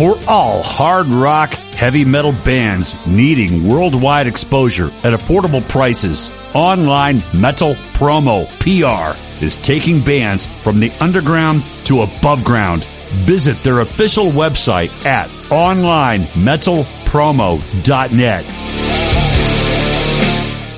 [0.00, 7.74] For all hard rock, heavy metal bands needing worldwide exposure at affordable prices, Online Metal
[7.92, 9.14] Promo PR
[9.44, 12.86] is taking bands from the underground to above ground.
[13.26, 18.44] Visit their official website at onlinemetalpromo.net.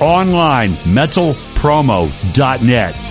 [0.00, 2.97] onlinemetalpromo.net.
[2.97, 3.02] It's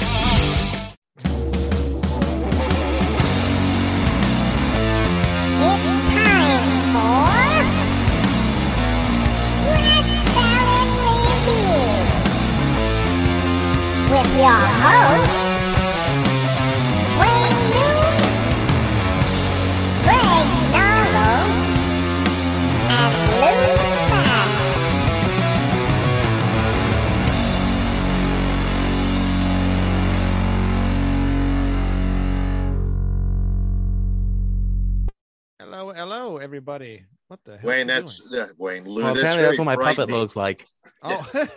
[35.72, 37.06] Hello, hello, everybody.
[37.30, 37.70] What the hell?
[37.70, 38.42] Wayne, are you that's doing?
[38.42, 38.84] uh, Wayne.
[38.84, 40.68] Lou, Well, that's apparently that's what my puppet looks like.
[41.02, 41.48] Oh,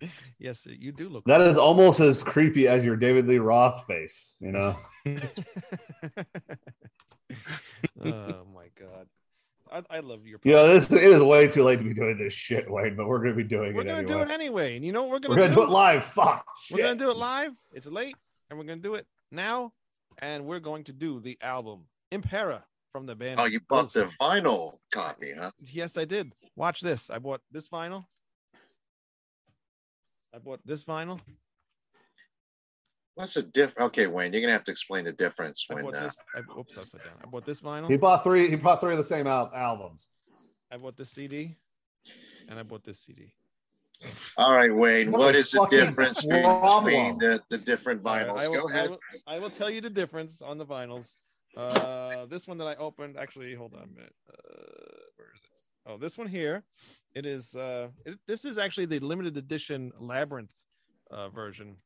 [0.38, 1.24] yes, you do look.
[1.24, 4.76] That is almost as creepy as your David Lee Roth face, you know.
[8.04, 9.08] oh my god,
[9.72, 10.38] I, I love your.
[10.44, 13.08] You know, this it is way too late to be doing this shit, Wayne, but
[13.08, 13.84] we're gonna be doing it anyway.
[13.84, 14.24] We're gonna anyway.
[14.26, 16.04] do it anyway, and you know what we're gonna, we're gonna do it live.
[16.04, 16.46] Fuck.
[16.70, 16.86] We're shit.
[16.86, 17.50] gonna do it live.
[17.74, 18.14] It's late,
[18.48, 19.72] and we're gonna do it now,
[20.18, 22.62] and we're going to do the album Impera
[22.92, 23.40] from the band.
[23.40, 23.94] Oh, you bought Ghost.
[23.94, 25.50] the vinyl copy, huh?
[25.58, 26.32] Yes, I did.
[26.54, 27.10] Watch this.
[27.10, 28.04] I bought this vinyl.
[30.34, 31.18] I bought this vinyl.
[33.14, 33.74] What's the diff?
[33.78, 35.84] Okay, Wayne, you're gonna have to explain the difference I when.
[35.84, 36.18] bought Uh, this.
[36.34, 37.14] I, oops, upside down.
[37.22, 37.88] I bought this vinyl.
[37.90, 38.48] He bought three.
[38.48, 40.06] He bought three of the same al- albums.
[40.70, 41.54] I bought this CD,
[42.48, 43.34] and I bought this CD.
[44.38, 48.14] all right, Wayne, What what a is the fucking difference between the, the different All
[48.14, 48.38] right, vinyls?
[48.38, 48.90] I will, Go I ahead.
[48.90, 51.20] will- I will tell you the difference on the vinyls.
[51.56, 54.14] Uh, this one that I opened, actually, hold on a minute.
[54.28, 55.50] Uh, where is it?
[55.86, 56.64] Oh, this one here.
[57.14, 57.54] It is.
[57.54, 60.50] Uh, it, this is actually the limited edition Labyrinth
[61.10, 61.76] uh, version,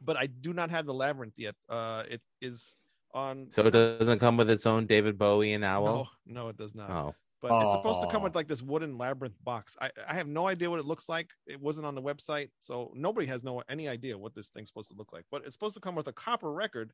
[0.00, 1.54] but I do not have the Labyrinth yet.
[1.68, 2.76] Uh, it is
[3.14, 3.46] on.
[3.50, 6.10] So it doesn't come with its own David Bowie and Owl.
[6.26, 6.90] no, it does not.
[6.90, 9.76] Oh, but it's supposed to come with like this wooden labyrinth box.
[9.80, 11.30] I, I have no idea what it looks like.
[11.46, 14.90] It wasn't on the website, so nobody has no any idea what this thing's supposed
[14.92, 15.24] to look like.
[15.30, 16.92] But it's supposed to come with a copper record.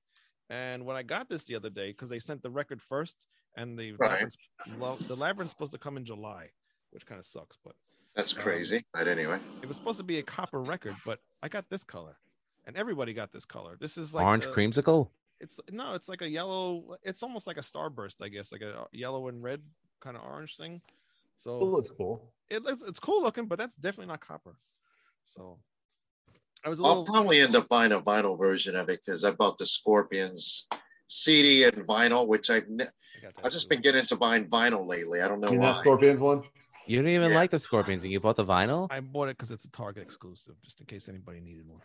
[0.50, 3.26] And when I got this the other day, because they sent the record first,
[3.56, 4.10] and the Right.
[4.12, 4.36] labyrinth,
[4.78, 6.50] lo- the labyrinth's supposed to come in July,
[6.90, 7.56] which kind of sucks.
[7.64, 7.74] But
[8.14, 8.84] That's um, crazy.
[8.92, 12.18] But anyway, it was supposed to be a copper record, but I got this color,
[12.66, 13.76] and everybody got this color.
[13.78, 15.10] This is like orange the- creamsicle.
[15.40, 16.96] It's no, it's like a yellow.
[17.04, 19.62] It's almost like a starburst, I guess, like a uh, yellow and red
[20.00, 20.80] kind of orange thing.
[21.36, 22.32] So It looks cool.
[22.48, 24.56] it looks it's cool looking, but that's definitely not copper.
[25.26, 25.58] So
[26.64, 29.30] I was a I'll probably end up buying a vinyl version of it because I
[29.30, 30.68] bought the Scorpions
[31.06, 33.74] CD and vinyl, which I've ne- I got that I've just too.
[33.76, 35.22] been getting into buying vinyl lately.
[35.22, 35.72] I don't know You why.
[35.72, 36.42] that Scorpions one?
[36.86, 37.36] You don't even Yeah.
[37.36, 38.88] like the Scorpions, and you bought the vinyl.
[38.90, 41.80] I bought it because it's a Target exclusive, just in case anybody needed one.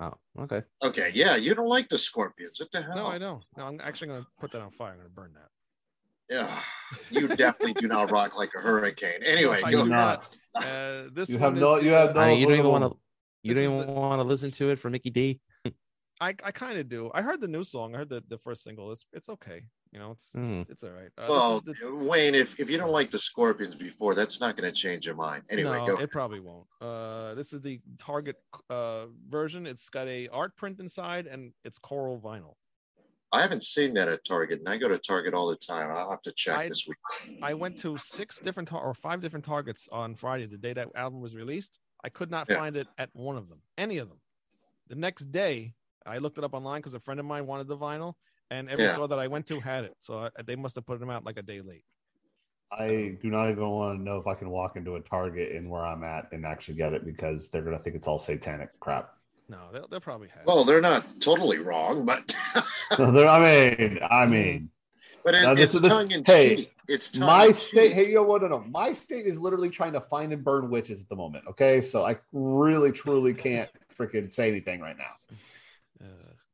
[0.00, 0.62] Oh, okay.
[0.82, 2.60] Okay, yeah, you don't like the Scorpions.
[2.60, 2.94] What the hell?
[2.96, 3.42] No, I don't.
[3.56, 4.92] No, I'm actually gonna put that on fire.
[4.92, 5.48] I'm gonna burn that.
[6.30, 6.60] Yeah,
[7.10, 9.22] you definitely do not rock like a hurricane.
[9.24, 10.36] Anyway, I go do not.
[10.58, 11.76] Uh, this You one have no.
[11.78, 12.20] You have no.
[12.20, 12.98] I mean, you don't even want to.
[13.42, 15.40] You This don't even the- want to listen to it for Mickey D.
[16.20, 17.10] I, I kind of do.
[17.14, 17.94] I heard the new song.
[17.94, 18.90] I heard the, the first single.
[18.90, 19.62] It's it's okay.
[19.92, 20.62] You know, it's Hmm.
[20.68, 21.10] it's all right.
[21.16, 24.70] Uh, well, the- Wayne, if, if you don't like the Scorpions before, that's not going
[24.72, 25.44] to change your mind.
[25.50, 25.98] Anyway, no, go.
[26.02, 26.66] it probably won't.
[26.80, 28.36] Uh, this is the Target
[28.68, 29.66] uh version.
[29.66, 32.54] It's got a art print inside, and it's coral vinyl.
[33.30, 35.90] I haven't seen that at Target, and I go to Target all the time.
[35.92, 36.96] I'll have to check I- this week.
[37.42, 40.88] I went to six different tar- or five different Targets on Friday, the day that
[40.96, 41.78] album was released.
[42.04, 42.56] I could not Yeah.
[42.58, 44.18] find it at one of them, any of them.
[44.88, 45.74] The next day,
[46.06, 48.14] I looked it up online because a friend of mine wanted the vinyl,
[48.50, 48.94] and every Yeah.
[48.94, 49.94] store that I went to had it.
[50.00, 51.84] So I, they must have put them out like a day late.
[52.70, 55.70] I do not even want to know if I can walk into a Target in
[55.70, 59.14] where I'm at and actually get it because they're gonna think it's all satanic crap.
[59.48, 60.40] No, they'll, they'll probably have.
[60.42, 60.46] it.
[60.46, 62.34] Well, they're not totally wrong, but
[62.98, 64.70] They're- I mean, I mean,
[65.32, 66.74] but it, this it's is- this- tongue in hey, cheek.
[66.88, 67.88] It's tongue my state.
[67.88, 67.92] cheek.
[67.92, 68.42] Hey, yo, what?
[68.42, 71.44] No, no, my state is literally trying to find and burn witches at the moment.
[71.50, 75.36] Okay, so I really, truly can't freaking say anything right now.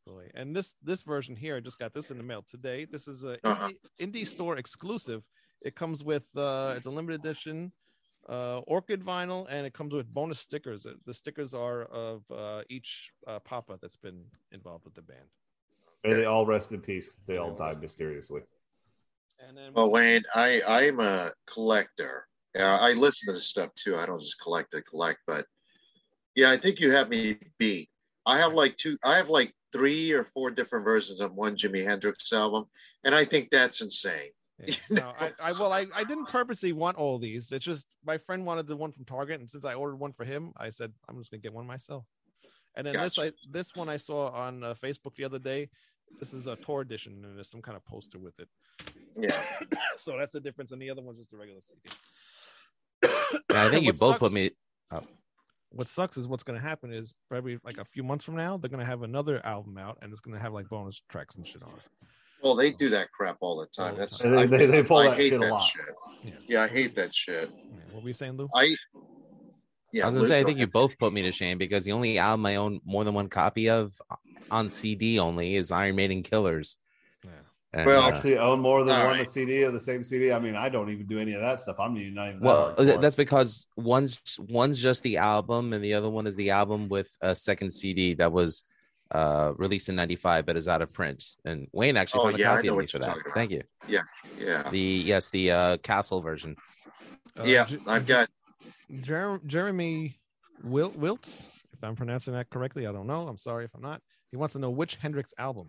[0.06, 2.84] Boy, and this this version here, I just got this in the mail today.
[2.84, 3.68] This is a Uh-huh.
[3.98, 5.22] indie, indie store exclusive.
[5.62, 7.72] It comes with uh, it's a limited edition
[8.28, 10.84] uh, orchid vinyl, and it comes with bonus stickers.
[10.84, 15.28] Uh, The stickers are of uh, each uh, papa that's been involved with the band.
[16.04, 18.42] May they all rest in peace because they all died mysteriously.
[19.46, 22.26] And then Well, Wayne, I I'm a collector.
[22.54, 23.96] Yeah, I listen to this stuff too.
[23.96, 25.46] I don't just collect to collect, but
[26.34, 27.88] yeah, I think you have me beat.
[28.26, 28.96] I have like two.
[29.04, 32.66] I have like three or four different versions of one Jimi Hendrix album,
[33.04, 34.30] and I think that's insane.
[34.64, 34.74] Yeah.
[34.90, 37.50] No, I, I well, I, I didn't purposely want all these.
[37.50, 40.24] It's just my friend wanted the one from Target, and since I ordered one for
[40.24, 42.04] him, I said I'm just gonna get one myself.
[42.76, 45.68] And then this I this one I saw on uh, Facebook the other day.
[46.18, 48.48] This is a tour edition, and there's some kind of poster with it.
[49.16, 49.40] Yeah,
[49.98, 51.96] so that's the difference, and the other one's just a regular CD.
[53.54, 54.50] I think you both sucks- put me.
[54.90, 55.06] up.
[55.70, 58.70] What sucks is what's gonna happen is probably like a few months from now they're
[58.70, 61.70] gonna have another album out, and it's gonna have like bonus tracks and shit on
[61.70, 62.06] it.
[62.44, 63.86] well, they do that crap all the time.
[63.90, 64.32] All the That's time.
[64.32, 65.58] They- I, they- they pull I that hate shit a that lot.
[65.62, 65.82] shit.
[66.22, 66.32] Yeah.
[66.46, 67.50] Yeah, I hate that shit.
[67.56, 67.80] Yeah.
[67.92, 68.48] What were you saying, Lou?
[68.54, 68.74] I
[69.94, 70.02] yeah.
[70.04, 71.92] I was gonna Luke, say, I think you both put me to shame because the
[71.92, 73.92] only album I own more than one copy of
[74.50, 76.76] on CD only is Iron Maiden Killers.
[77.24, 77.30] Yeah.
[77.72, 79.28] And, Well, uh, Actually, own more than one right.
[79.30, 80.30] CD of the same CD.
[80.32, 81.76] I mean, I don't even do any of that stuff.
[81.80, 82.40] I'm even not even.
[82.40, 83.00] well, hardcore.
[83.00, 87.10] that's because one's one's just the album, and the other one is the album with
[87.22, 88.64] a second CD that was
[89.10, 91.22] uh released in '95 but is out of print.
[91.44, 93.16] And Wayne actually Oh, found a yeah, I copy know of me for that.
[93.34, 93.62] Thank you.
[93.88, 94.00] Yeah,
[94.38, 94.78] yeah The
[95.12, 96.56] yes, the uh Castle version.
[97.38, 97.64] Uh, yeah.
[97.64, 98.28] J- I've got
[99.00, 100.18] Jer- Jeremy
[100.62, 103.26] Wil- Wiltz, if I'm pronouncing that correctly, I don't know.
[103.28, 104.02] I'm sorry if I'm not.
[104.30, 105.68] He wants to know which Hendrix album.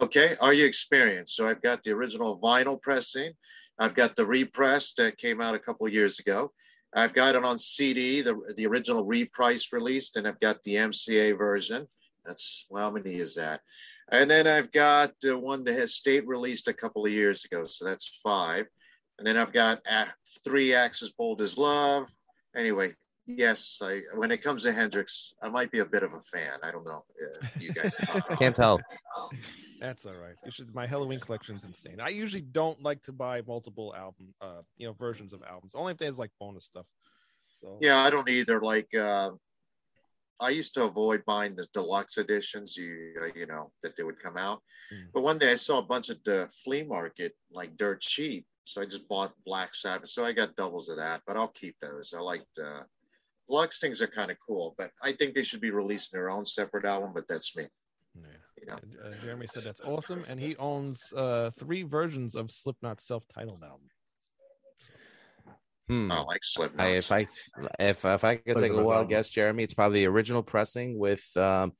[0.00, 1.36] Okay, are you experienced?
[1.36, 3.32] So I've got the original vinyl pressing.
[3.78, 6.52] I've got the repress that came out a couple years ago.
[6.94, 11.36] I've got it on CD, the the original reprice released, and I've got the MCA
[11.36, 11.86] version.
[12.24, 13.60] That's well, how many is that?
[14.10, 17.64] And then I've got uh, one that has state released a couple of years ago,
[17.64, 18.66] so that's five.
[19.18, 20.06] And then I've got uh,
[20.44, 22.10] three Axis Bold as Love.
[22.56, 22.92] Anyway,
[23.26, 26.58] yes, I when it comes to Hendrix, I might be a bit of a fan.
[26.62, 27.04] I don't know.
[27.22, 27.96] Uh, you guys
[28.38, 28.80] Can't tell.
[29.80, 30.34] That's all right.
[30.44, 30.74] You should.
[30.74, 32.00] My Halloween collection's insane.
[32.00, 35.74] I usually don't like to buy multiple album, uh, you know, versions of albums.
[35.74, 36.86] Only if there's like bonus stuff.
[37.60, 38.60] So Yeah, I don't either.
[38.60, 39.30] Like, uh,
[40.40, 44.18] I used to avoid buying the deluxe editions, you uh, you know, that they would
[44.18, 44.62] come out.
[44.92, 45.06] Mm.
[45.12, 48.46] But one day I saw a bunch at the flea market, like dirt cheap.
[48.64, 50.08] So I just bought Black Sabbath.
[50.08, 52.14] So I got doubles of that, but I'll keep those.
[52.16, 52.82] I liked uh,
[53.48, 56.44] deluxe things are kind of cool, but I think they should be releasing their own
[56.44, 57.12] separate album.
[57.14, 57.64] But that's me.
[58.16, 58.26] yeah.
[58.60, 58.78] You know.
[59.04, 63.88] Uh, Jeremy said that's awesome, and he owns uh, three versions of Slipknot's self-titled album.
[65.88, 66.10] Hmm.
[66.10, 66.86] I like Slipknot.
[66.86, 67.26] I, if I
[67.78, 69.08] if if I could Like take a wild album.
[69.08, 71.72] guess, Jeremy, it's probably the original pressing with um,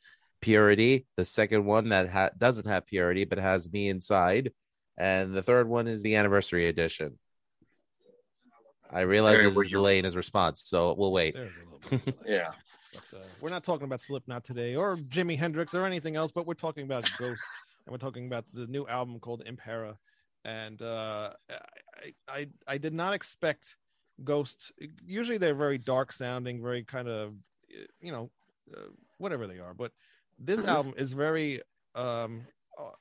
[0.43, 1.07] Purity.
[1.17, 4.53] The second one that ha- doesn't have Purity but has me inside,
[4.96, 7.19] and the third one is the anniversary edition.
[8.91, 11.35] I realize Hey, there's a you- delay in his response, so we'll wait.
[11.35, 11.93] There's a little bit.
[11.93, 12.17] of delay.
[12.37, 12.50] yeah.
[12.93, 16.46] But, uh, we're not talking about Slipknot today or Jimi Hendrix or anything else, but
[16.46, 17.43] we're talking about Ghost
[17.87, 19.96] and we're talking about the new album called Impera.
[20.44, 21.31] And uh,
[21.99, 23.76] I, I, I did not expect
[24.23, 24.70] Ghost.
[25.05, 27.35] Usually they're very dark sounding, very kind of,
[28.00, 28.31] you know,
[28.76, 28.81] uh,
[29.19, 29.75] whatever they are.
[29.75, 29.90] But
[30.38, 30.69] this Mhm.
[30.69, 31.62] album is very
[31.97, 32.47] um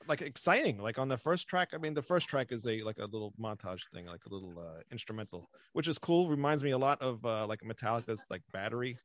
[0.08, 2.98] like exciting like on the first track i mean the first track is a like
[2.98, 6.78] a little montage thing like a little uh instrumental which is cool reminds me a
[6.78, 8.96] lot of uh like metallica's like battery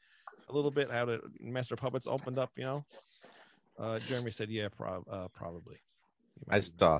[0.49, 2.85] a little bit how the master puppets opened up you know?
[3.79, 5.77] Uh jeremy said yeah prob- uh, probably.
[6.49, 6.99] I saw.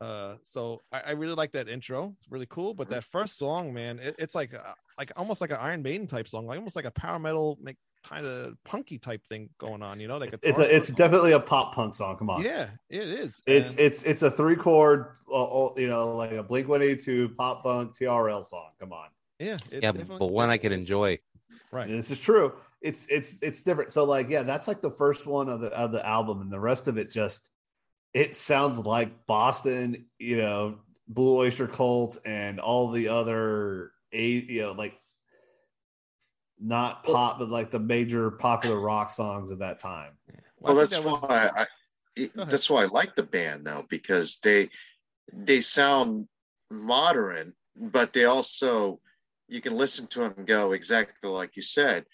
[0.00, 3.72] uh so I, I really like that intro it's really cool but that first song
[3.72, 6.76] man it, it's like uh, like almost like an iron maiden type song like almost
[6.76, 7.76] like a power metal like
[8.08, 11.40] kind of punky type thing going on you know like it's a, it's definitely a
[11.40, 12.16] pop punk song.
[12.16, 12.42] Come on.
[12.42, 16.32] yeah it is It's And- it's it's a three chord, uh, uh, you know, like
[16.32, 18.70] a Blink One Eighty Two pop punk TRL song.
[18.78, 19.08] Come on,
[19.40, 21.18] yeah it Yeah, but one I could enjoy.
[21.72, 22.52] right this is true.
[22.82, 23.92] It's it's it's different.
[23.92, 26.60] So like, yeah, that's like the first one of the of the album, and the
[26.60, 27.48] rest of it just
[28.14, 34.62] it sounds like Boston, you know, Blue Oyster Cult, and all the other eight, you
[34.62, 34.94] know, like
[36.60, 40.12] not pop, but like the major popular rock songs of that time.
[40.60, 41.66] Well, I that's that was- why I, I
[42.46, 44.70] that's why I like the band now because they
[45.32, 46.28] they sound
[46.70, 49.00] modern, but they also
[49.48, 52.06] you can listen to them and go exactly like you said.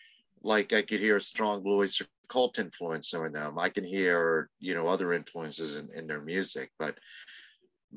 [0.43, 3.59] Like I could hear a strong Blue Oyster Cult influence in them.
[3.59, 6.99] I can hear you know other influences in, in their music, but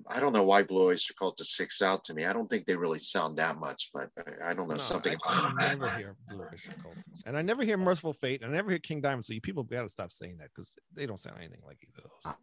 [0.10, 2.25] I don't know why Blue Oyster Cult just sticks out to me.
[2.25, 5.14] I don't think they really sound that much, but I, I don't know No, something
[5.25, 5.70] I, about I it.
[5.70, 8.80] never hear Blue Oyster Cult, and I never hear Mercyful Fate, and I never hear
[8.80, 9.24] King Diamond.
[9.25, 12.08] So you people got to stop saying that because they don't sound anything like either
[12.08, 12.34] of those.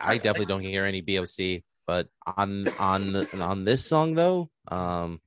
[0.00, 4.14] I, I I- definitely don't hear any BOC, but on on the, on this song
[4.14, 5.20] though, um,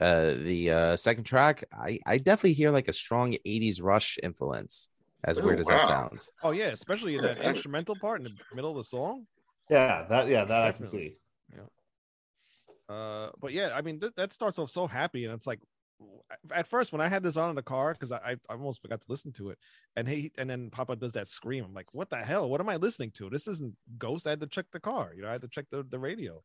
[0.00, 4.88] uh, the uh, second track, I I definitely hear like a strong '80s Rush influence.
[5.24, 6.30] As Oh, weird as that sounds.
[6.42, 9.26] Oh yeah, especially in that instrumental part in the middle of the song.
[9.68, 11.08] Yeah, that yeah, that I can Definitely.
[11.08, 11.16] see.
[12.88, 15.60] Uh, but yeah, I mean th- that starts off so happy, and it's like
[16.52, 19.00] at first when I had this on in the car because I, I almost forgot
[19.00, 19.58] to listen to it,
[19.96, 21.64] and he and then Papa does that scream.
[21.64, 22.48] I'm like, what the hell?
[22.48, 23.28] What am I listening to?
[23.28, 24.26] This isn't Ghost.
[24.26, 25.12] I had to check the car.
[25.16, 26.42] You know, I had to check the the radio,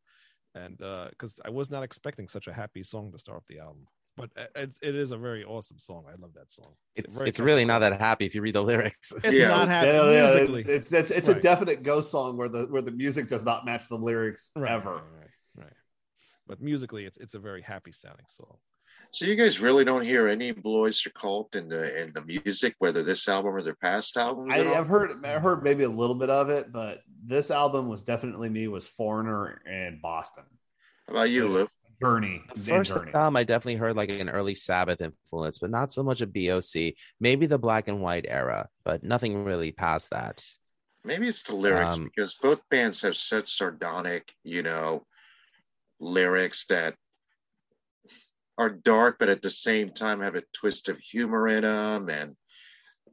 [0.55, 3.59] and uh, because I was not expecting such a happy song to start off the
[3.59, 3.87] album.
[4.17, 6.03] But uh, it's it is a very awesome song.
[6.07, 6.73] I love that song.
[6.95, 9.13] It's Very it's really not that happy if you read the lyrics.
[9.23, 9.47] It's Yeah.
[9.47, 10.61] not happy Yeah, yeah, musically.
[10.61, 13.65] it- it's it's it's a definite ghost song where the where the music does not
[13.65, 14.95] match the lyrics right, ever.
[14.95, 15.73] Right, right, right.
[16.47, 18.57] But musically, it's it's a very happy sounding song.
[19.13, 22.75] So you guys really don't hear any Blue Oyster Cult in the in the music,
[22.79, 24.53] whether this album or their past albums.
[24.53, 28.03] I, have heard I heard maybe a little bit of it, but this album was
[28.03, 30.43] definitely me was Foreigner and Boston
[31.07, 31.67] How about you, Lou?
[32.01, 32.43] Journey.
[32.57, 33.13] First Journey.
[33.13, 36.93] album, I definitely heard like an early Sabbath influence, but not so much a BOC.
[37.19, 40.43] Maybe the black and white era, but nothing really past that.
[41.03, 45.05] Maybe it's the lyrics Um, because both bands have such sardonic, you know,
[45.99, 46.95] lyrics that
[48.57, 52.35] are dark, but at the same time have a twist of humor in them, and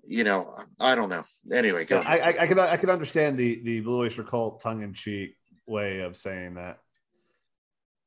[0.04, 1.24] you know, I don't know.
[1.52, 2.00] Anyway, go.
[2.00, 4.94] Yeah, I, I, I can I can understand the the Blue Oyster Cult tongue in
[4.94, 6.78] cheek way of saying that.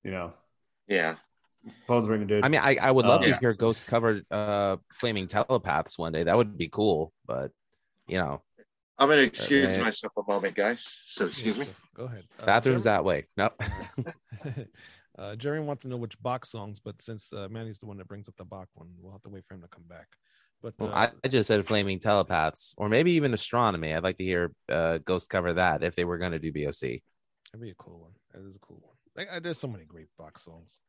[0.04, 0.34] You know,
[0.88, 1.16] yeah,
[1.88, 2.44] phones ringing, dude.
[2.46, 3.40] I mean, I, I would love Uh, to Yeah.
[3.40, 6.24] hear Ghost cover uh, Flaming Telepaths one day.
[6.24, 7.52] That would be cool, but
[8.08, 8.42] you know,
[8.98, 9.82] I'm gonna excuse man.
[9.84, 11.00] myself a moment, guys.
[11.06, 11.70] So excuse Yeah, me.
[11.96, 12.24] Go ahead.
[12.40, 13.26] Uh, bathrooms Jeremy- that way.
[13.38, 13.62] Nope.
[15.18, 18.08] uh, Jerry wants to know which Bach songs, but since uh, Manny's the one that
[18.08, 20.08] brings up the Bach one, we'll have to wait for him to come back.
[20.62, 23.94] But uh, Well, I, I just said Flaming Telepaths, or maybe even Astronomy.
[23.94, 26.80] I'd like to hear uh, Ghost cover that if they were going to do BOC.
[26.82, 27.02] that'd
[27.62, 28.12] be a cool one.
[28.34, 28.96] That is a cool one.
[29.16, 30.80] Like, there's so many great Bach songs.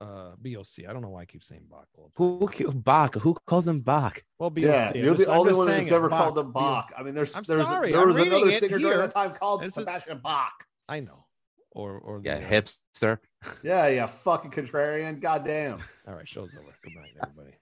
[0.00, 0.86] Uh, BOC.
[0.88, 1.86] I don't know why I keep saying Bach.
[1.94, 2.38] All the time.
[2.38, 3.14] Who, who Bach?
[3.16, 4.22] Who calls him Bach?
[4.38, 4.62] Well, BOC.
[4.64, 6.62] yeah, I'm you're the I'm only one saying that's ever Bach, called him BOC.
[6.88, 6.92] Bach.
[6.98, 9.34] I mean, there's I'm there's sorry, there I'm was another it singer during that time
[9.34, 10.64] called This is- Sebastian Bach.
[10.88, 11.26] I know.
[11.72, 13.18] Or or Yeah, the, uh, hipster.
[13.62, 15.20] Yeah, yeah, fucking contrarian.
[15.20, 15.80] Goddamn.
[16.08, 16.64] All right, show's over.
[16.82, 17.56] Good night, everybody.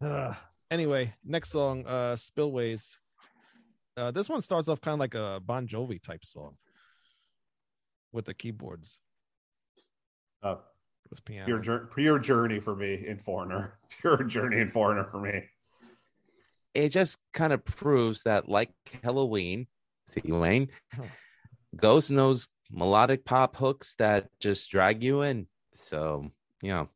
[0.00, 0.34] Uh,
[0.70, 2.98] anyway, next song, uh, Spillways.
[3.96, 6.54] Uh, this one starts off kind of like a Bon Jovi type song
[8.16, 9.00] with the keyboards.
[10.42, 10.56] Uh,
[11.04, 11.60] It was piano.
[11.60, 13.78] pure, pure journey for me in Foreigner.
[14.00, 15.44] Pure journey in Foreigner for me.
[16.74, 18.70] It just kind of proves that, like
[19.04, 19.68] Halloween,
[20.08, 21.04] see Wayne, Huh.
[21.76, 25.46] Ghost knows melodic pop hooks that just drag you in.
[25.74, 26.30] So,
[26.62, 26.88] you know,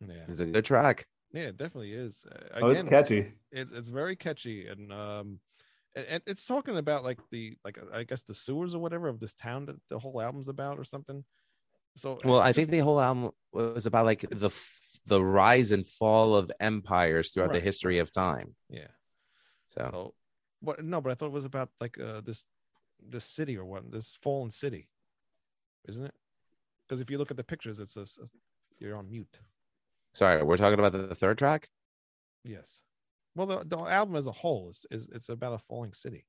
[0.00, 1.06] yeah, it's a good track.
[1.32, 2.24] yeah, it definitely is.
[2.30, 3.32] Uh, Oh, it's catchy.
[3.52, 5.38] it's it's very catchy and um
[5.96, 9.34] and, it's talking about like the like i guess the sewers or whatever of this
[9.34, 11.24] town that the whole album's about or something.
[11.96, 14.52] So Well, it's I think the whole album was about like the
[15.06, 18.54] the rise and fall of empires throughout the history of time.
[18.68, 18.88] yeah.
[19.68, 20.14] So, so
[20.60, 22.44] what no but i thought it was about like uh this
[23.00, 24.88] this city or what this fallen city
[25.88, 26.14] isn't it?
[26.86, 28.28] Because if you look at the pictures it's a, a-
[28.78, 29.38] you're on mute.
[30.14, 31.68] Sorry, we're talking about the third track.
[32.44, 32.82] yes
[33.36, 36.24] well the, the album as a whole is, is it's about a falling city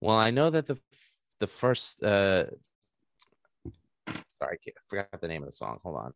[0.00, 0.78] Well, I know that the
[1.38, 2.46] the first uh
[4.38, 5.78] sorry, I forgot the name of the song.
[5.84, 6.12] Hold on.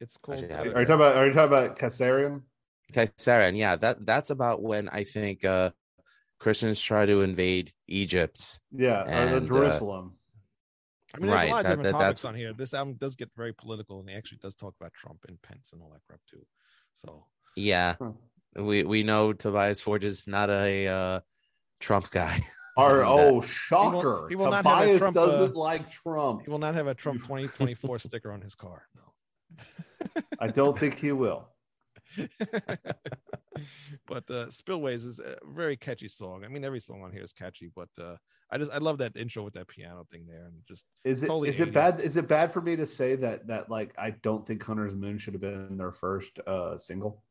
[0.00, 1.16] it's called Actually, I uh, have it Are you talking about?
[1.16, 2.42] Are you talking about Kaisarion?
[2.90, 5.70] Okay, yeah, that that's about when I think uh
[6.38, 8.60] Christians try to invade Egypt.
[8.72, 10.18] Yeah, or the And, uh, Jerusalem.
[11.14, 12.52] I mean, there's Right, a lot of that- different that- topics that's- on here.
[12.52, 15.72] This album does get very political, and he actually does talk about Trump and Pence
[15.72, 16.44] and all that crap too.
[16.94, 18.12] So Yeah, Huh.
[18.56, 21.20] we we know Tobias Forge is not a uh
[21.80, 22.42] Trump guy.
[22.74, 24.26] Or that- oh, shocker!
[24.30, 26.42] he will not have a Tobias Trump, uh, doesn't like Trump.
[26.46, 28.88] he will not have a Trump 2024 sticker on his car.
[28.96, 29.62] No.
[30.40, 31.48] I don't think he will.
[34.06, 36.44] but uh, Spillways is a very catchy song.
[36.44, 38.16] I mean, every song on here is catchy, but uh,
[38.50, 41.26] I just I love that intro with that piano thing there, and just Is it
[41.26, 41.72] is Totally it 80s.
[41.72, 42.00] bad?
[42.00, 45.18] Is it bad for me to say that that like I don't think Hunter's Moon
[45.18, 47.22] should have been their first uh single?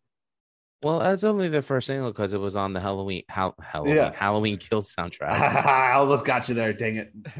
[0.83, 4.11] Well, that's only the first single because it was on the Halloween Hal- Halloween Yeah.
[4.15, 5.29] Halloween Kills soundtrack.
[5.29, 6.73] I almost got you there.
[6.73, 7.11] Dang it!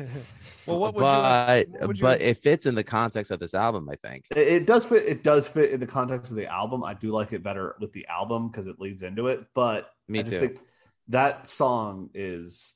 [0.68, 1.74] well, what would but you?
[1.80, 4.26] What would you but it fits in the context of this album, I think.
[4.36, 5.06] It, it does fit.
[5.06, 6.84] It does fit in the context of the album.
[6.84, 9.44] I do like it better with the album because it leads into it.
[9.56, 10.40] But Me I just too.
[10.48, 10.60] think
[11.08, 12.74] that song is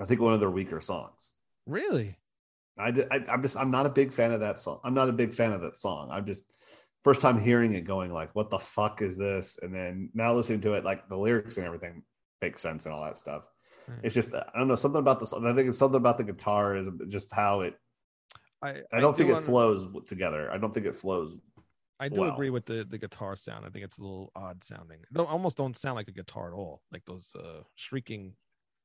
[0.00, 1.30] I think one of their weaker songs.
[1.66, 2.16] Really?
[2.76, 4.80] I, I I'm just I'm not a big fan of that song.
[4.82, 6.08] I'm not a big fan of that song.
[6.10, 6.42] I'm just
[7.04, 9.58] first time hearing it going like what the fuck is this?
[9.62, 12.02] And then now listening to it like the lyrics and everything
[12.42, 13.44] makes sense and all that stuff.
[13.86, 14.00] Hmm.
[14.02, 15.26] It's just I don't know something about the.
[15.46, 17.74] I think it's something about the guitar is just how it
[18.62, 20.50] I I don't think do it under- flows together.
[20.50, 21.36] I don't think it flows.
[22.00, 22.32] I do well.
[22.32, 23.64] agree with the the guitar sound.
[23.64, 24.98] I think it's a little odd sounding.
[25.12, 26.82] They almost don't sound like a guitar at all.
[26.90, 28.34] Like those uh shrieking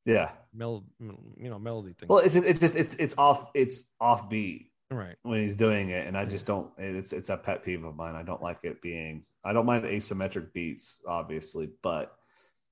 [0.06, 0.32] Yeah.
[0.54, 2.10] mel you know melody things.
[2.10, 5.16] Well, it's it's just it's it's off it's offbeat right.
[5.24, 6.72] when he's doing it, and I just don't.
[6.78, 8.16] It's it's a pet peeve of mine.
[8.16, 9.24] I don't like it being.
[9.44, 12.16] I don't mind asymmetric beats, obviously, but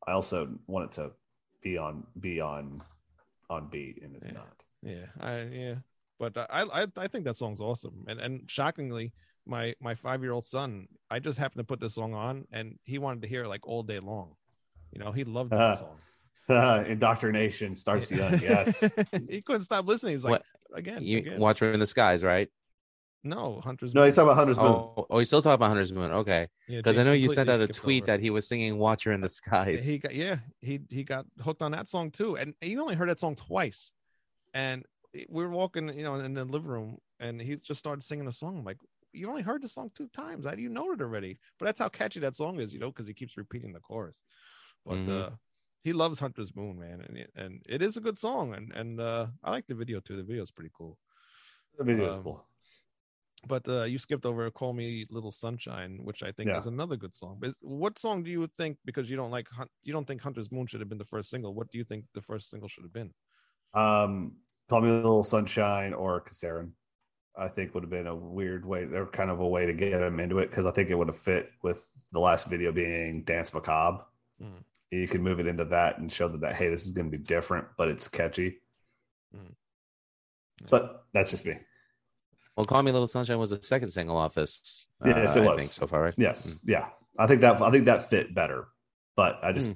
[0.06, 1.12] I also want it to
[1.62, 2.82] be on be on
[3.50, 4.34] on beat, and it's Yeah.
[4.34, 4.64] not.
[4.82, 5.76] Yeah, I yeah,
[6.20, 9.14] but I I I think that song's awesome, and and shockingly,
[9.46, 12.80] my my five year old son, I just happened to put this song on, and
[12.84, 14.36] he wanted to hear it like all day long.
[14.92, 15.98] You know, he loved that Uh, song.
[16.88, 18.40] Indoctrination starts young.
[18.40, 18.84] Yes.
[19.30, 20.14] he couldn't stop listening.
[20.14, 20.78] He's like, What?
[20.80, 21.40] again, You again.
[21.40, 22.50] Watcher in the Skies, right?
[23.24, 23.94] No, Hunter's.
[23.94, 24.68] no, he's talking about Hunter's Moon.
[24.68, 26.12] Oh, oh, he's still talking about Hunter's Moon.
[26.12, 28.78] Okay, Yeah, because I know you sent out a tweet over that he was singing
[28.78, 32.38] "Watcher in the Skies." he got yeah he he got hooked on that song too
[32.38, 33.92] and he only heard that song twice
[34.54, 34.86] and
[35.30, 38.32] we were walking you know in the living room and he just started singing the
[38.32, 38.78] song I'm like
[39.14, 41.80] you only heard the song two times how do you know it already but that's
[41.80, 44.22] how catchy that song is you know because he keeps repeating the chorus
[44.86, 45.10] but Mhm.
[45.26, 45.30] uh
[45.84, 49.00] he loves hunter's moon man and it, and it is a good song and and
[49.00, 50.98] uh i like the video too the video is pretty cool
[51.78, 52.40] The video is um, cool.
[53.48, 56.58] but uh, you skipped over "Call Me Little Sunshine," which I think Yeah.
[56.58, 57.38] is another good song.
[57.40, 58.78] But what song do you think?
[58.90, 59.48] Because you don't like
[59.86, 61.54] you don't think "Hunter's Moon" should have been the first single.
[61.54, 63.12] What do you think the first single should have been?
[63.84, 64.38] Um,
[64.70, 66.72] Call Me Little Sunshine or Kaisarion,
[67.46, 68.86] I think would have been a weird way.
[68.86, 71.08] They're kind of a way to get him into it because I think it would
[71.14, 74.02] have fit with the last video being Dance Macabre.
[74.42, 74.64] Mm.
[74.92, 77.18] You can move it into that and show that, that hey, this is going to
[77.18, 78.58] be different, but it's catchy.
[79.36, 79.54] Mm.
[80.70, 81.58] But that's just me.
[82.56, 84.88] well, "Call Me Little Sunshine" was the second single off this.
[85.06, 85.58] Yes, uh, it I was.
[85.60, 86.14] think so far, right?
[86.18, 86.60] Yes, Mm.
[86.66, 86.86] yeah.
[87.20, 88.68] I think that I think that fit better.
[89.16, 89.74] But I just,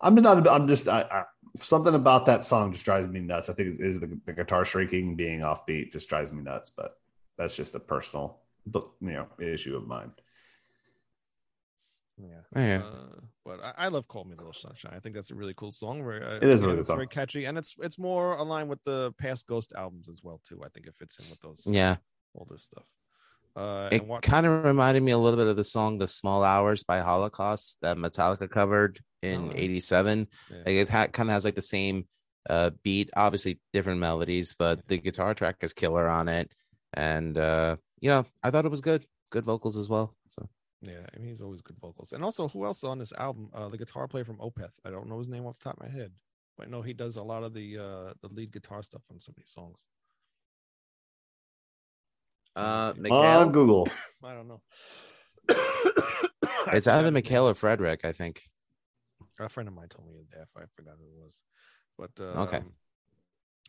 [0.00, 0.46] I'm not.
[0.48, 0.88] I'm just.
[0.88, 1.24] I, I,
[1.58, 3.48] something about that song just drives me nuts.
[3.48, 6.70] I think it is the, the guitar shrieking being offbeat just drives me nuts.
[6.70, 6.98] But
[7.36, 8.40] that's just a personal,
[8.74, 10.12] you know, issue of mine.
[12.20, 12.40] Yeah.
[12.56, 12.82] Yeah.
[12.84, 15.72] Uh, but I, I love "Call Me Little Sunshine." I think that's a really cool
[15.72, 16.02] song.
[16.02, 18.82] Very, uh, It is a really it's very catchy, and it's it's more aligned with
[18.84, 20.62] the past Ghost albums as well too.
[20.64, 21.96] I think it fits in with those Yeah,
[22.34, 22.84] older stuff.
[23.56, 26.08] Uh, it and what, kind of reminded me a little bit of the song "The
[26.08, 29.52] Small Hours" by Holocaust that Metallica covered in Oh.
[29.54, 30.28] '87.
[30.50, 30.56] yeah.
[30.58, 32.06] Like it ha- kind of has like the same
[32.48, 36.50] uh, beat, obviously different melodies, but the guitar track is killer on it.
[36.94, 40.14] And uh, you know, I thought it was good, good vocals as well.
[40.28, 40.48] So
[40.80, 42.12] Yeah, I mean he's always good vocals.
[42.12, 43.50] And also, who else on this album?
[43.52, 44.78] Uh, the guitar player from Opeth.
[44.84, 46.12] I don't know his name off the top of my head,
[46.56, 49.18] but I know he does a lot of the uh the lead guitar stuff on
[49.18, 49.86] some of these songs.
[52.56, 53.88] uh, On Mikhail, Google,
[54.24, 54.62] I don't know.
[56.72, 58.42] it's either Mikhail or Frederick, I think.
[59.40, 60.48] A friend of mine told me that.
[60.56, 61.42] I forgot who it was.
[61.96, 62.62] But uh, Okay.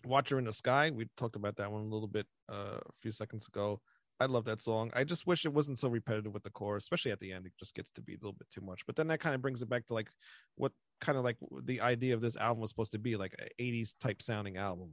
[0.05, 0.91] Watcher in the Sky.
[0.91, 3.81] We talked about that one a little bit uh, a few seconds ago.
[4.19, 4.91] I love that song.
[4.93, 7.45] I just wish it wasn't so repetitive with the chorus, especially at the end.
[7.45, 8.85] It just gets to be a little bit too much.
[8.85, 10.09] But then that kind of brings it back to like
[10.55, 13.61] what kind of like the idea of this album was supposed to be like a
[13.63, 14.91] 80s type sounding album.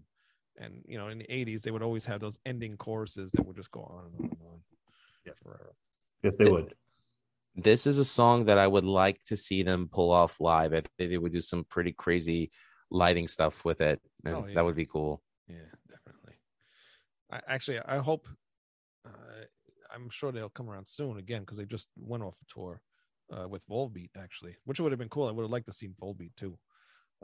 [0.59, 3.57] And you know, in the 80s, they would always have those ending choruses that would
[3.57, 4.61] just go on and on and on.
[5.25, 5.33] Yeah.
[5.43, 5.75] forever.
[6.23, 6.73] yes, they would.
[7.57, 10.73] This is a song that I would like to see them pull off live.
[10.73, 12.51] I think they would do some pretty crazy
[12.91, 14.55] lighting stuff with it, oh, and Oh, yeah.
[14.55, 15.23] that would be cool.
[15.49, 15.57] Yeah,
[15.91, 16.35] definitely.
[17.33, 18.29] I actually I hope
[19.97, 22.81] I'm sure they'll come around soon again because they just went off a tour
[23.37, 25.27] uh, with Volbeat actually, which would have been cool.
[25.27, 26.59] I would have liked to see Volbeat too.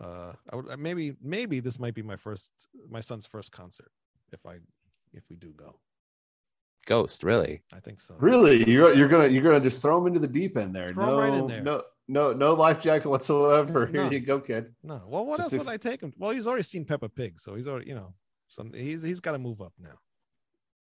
[0.03, 2.53] Uh, I would maybe maybe this might be my first
[2.89, 3.91] my son's first concert
[4.33, 4.55] if I
[5.13, 5.79] if we do go.
[6.87, 7.63] Ghost, really?
[7.73, 8.17] I think so.
[8.19, 10.89] Really, you're you're gonna you're gonna just throw him into the deep end there.
[10.89, 11.63] Throw him no, right in there.
[11.63, 13.87] no, no, no life jacket whatsoever.
[13.93, 14.11] Here No.
[14.11, 14.75] you go, kid.
[14.83, 16.13] No, well, what Just else ex- would I take him?
[16.19, 18.15] Well, he's already seen Peppa Pig, so he's already you know,
[18.49, 19.95] some he's he's got to move up now.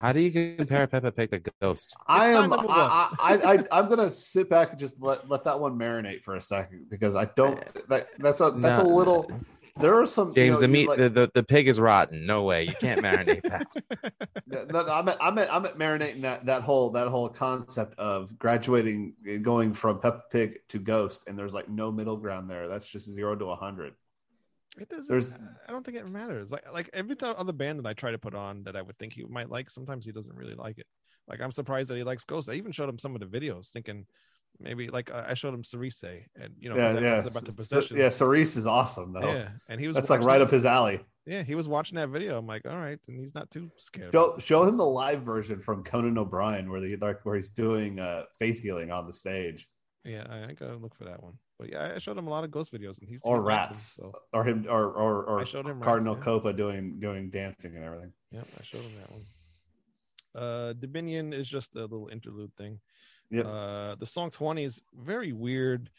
[0.01, 1.97] How do you compare Peppa Pig to Ghost?
[2.07, 2.51] I am.
[2.51, 5.59] time to move I, I, I, I'm gonna sit back and just let, let that
[5.59, 7.61] one marinate for a second because I don't.
[7.89, 9.29] That, that's a that's a little.
[9.77, 12.27] There are some you James, know, the meat, like- the, the the pig is rotten.
[12.27, 13.67] No way, you can't marinate that.
[14.51, 17.99] No, no, I'm at, I'm at, I'm at marinating that that whole that whole concept
[17.99, 22.67] of graduating, going from Peppa Pig to Ghost, and there's like no middle ground there.
[22.67, 23.93] That's just zero to a hundred.
[24.81, 25.09] It doesn't.
[25.09, 26.51] There's- I don't think it matters.
[26.53, 28.99] Like like every time other band that I try to put on that I would
[28.99, 30.87] think he might like, sometimes he doesn't really like it.
[31.29, 32.49] Like I'm surprised that he likes Ghost.
[32.49, 34.07] I even showed him some of the videos, thinking
[34.61, 37.97] maybe like I showed him Cirice, and you know, yeah, yeah, about the possession.
[37.97, 38.09] yeah.
[38.09, 39.33] Cirice is awesome though.
[39.33, 41.01] yeah, and he was That's like right up his alley.
[41.27, 42.39] Yeah, he was watching that video.
[42.39, 44.13] I'm like, all right, and he's not too scared.
[44.13, 48.01] Show show him the live version from Conan O'Brien where the like where he's doing
[48.01, 49.69] uh faith healing on the stage.
[50.05, 51.35] Yeah, I, I gotta look for that one.
[51.59, 53.69] But yeah, I showed him a lot of ghost videos, and he's Or he liked
[53.69, 53.83] them, rats.
[53.83, 56.33] so Or him or or, I or showed him Cardinal rats, yeah.
[56.33, 58.13] Copia doing doing dancing and everything.
[58.31, 59.23] Yep, I showed him that one.
[60.35, 62.81] Uh, Dominion is just a little interlude thing.
[63.31, 65.91] Yeah, Uh, the song 20 is very weird,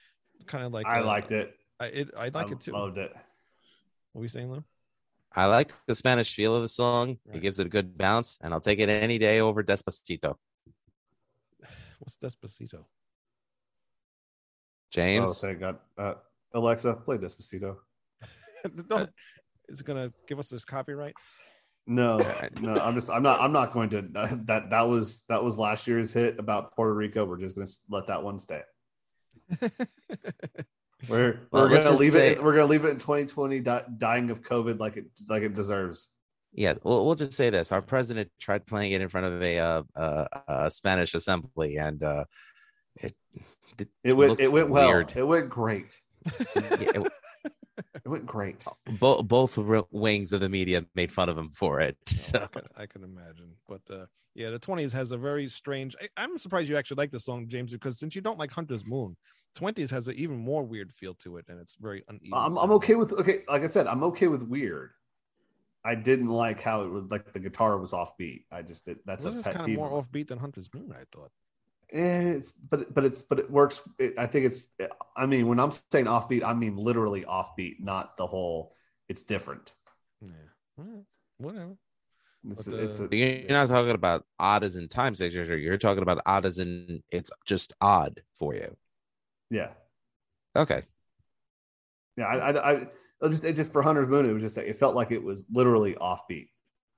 [0.45, 1.53] kind of like I uh, liked it.
[1.79, 2.75] I it I like I it too.
[2.75, 3.11] I loved it.
[4.13, 4.63] What were you saying, Lou?
[5.35, 7.19] I like the Spanish feel of the song.
[7.25, 7.35] Right.
[7.37, 10.37] It gives it a good bounce, and I'll take it any day over Despacito.
[11.99, 12.85] What's Despacito?
[14.91, 15.77] James, Oh, thank God.
[15.97, 16.13] Uh,
[16.53, 17.75] Alexa, play Despacito.
[18.87, 19.09] Don't,
[19.67, 21.13] is it gonna give us this copyright?
[21.87, 22.17] No,
[22.61, 24.01] no, I'm just I'm not I'm not going to
[24.45, 27.25] that that was that was last year's hit about Puerto Rico.
[27.25, 28.61] We're just gonna let that one stay.
[31.07, 33.85] We're Well, we're let's gonna leave say- it we're gonna leave it in 2020 di-
[33.99, 36.09] dying of COVID like it like it deserves.
[36.51, 39.59] yes, we'll, we'll just say this: our president tried playing it in front of a
[39.59, 42.25] uh, uh, uh, Spanish assembly, and uh,
[43.35, 43.43] it
[43.79, 44.87] it, It went it went well.
[44.89, 45.13] weird.
[45.15, 45.97] It went great.
[46.55, 47.11] Yeah, it-
[48.05, 48.65] It went great.
[48.99, 51.97] bo- both re- wings of the media made fun of him for it.
[52.33, 53.51] No, I, can, I can imagine.
[53.67, 55.95] But uh, yeah, the 20s has a very strange.
[56.01, 58.85] I, I'm surprised you actually like the song, James, because since you don't like Hunter's
[58.85, 59.15] Moon,
[59.57, 62.31] 20s has an even more weird feel to it, and it's very uneven.
[62.33, 63.43] I'm I'm okay with okay.
[63.47, 64.91] Like I said, I'm okay with weird.
[65.85, 68.43] I didn't like how it was like the guitar was offbeat.
[68.51, 70.69] I just did, that's This a is pet kind of peeve more offbeat than Hunter's
[70.73, 71.31] Moon, I thought.
[71.91, 73.81] Eh, it's but but it's but it works.
[73.97, 74.67] It, I think it's.
[75.17, 78.75] I mean, when I'm saying offbeat, I mean literally offbeat, not the whole.
[79.07, 79.73] It's different.
[80.21, 81.05] Yeah, All right.
[81.37, 81.77] whatever.
[82.51, 85.57] It's But, a, it's uh, a, you're not talking about odd as in time signature.
[85.57, 88.75] You're talking about odd as in it's just odd for you.
[89.49, 89.69] yeah
[90.55, 90.81] Okay.
[92.17, 92.25] yeah.
[92.25, 92.73] I I, I
[93.21, 95.45] it just it just for Hunter's Moon, it was just it felt like it was
[95.51, 96.49] literally offbeat,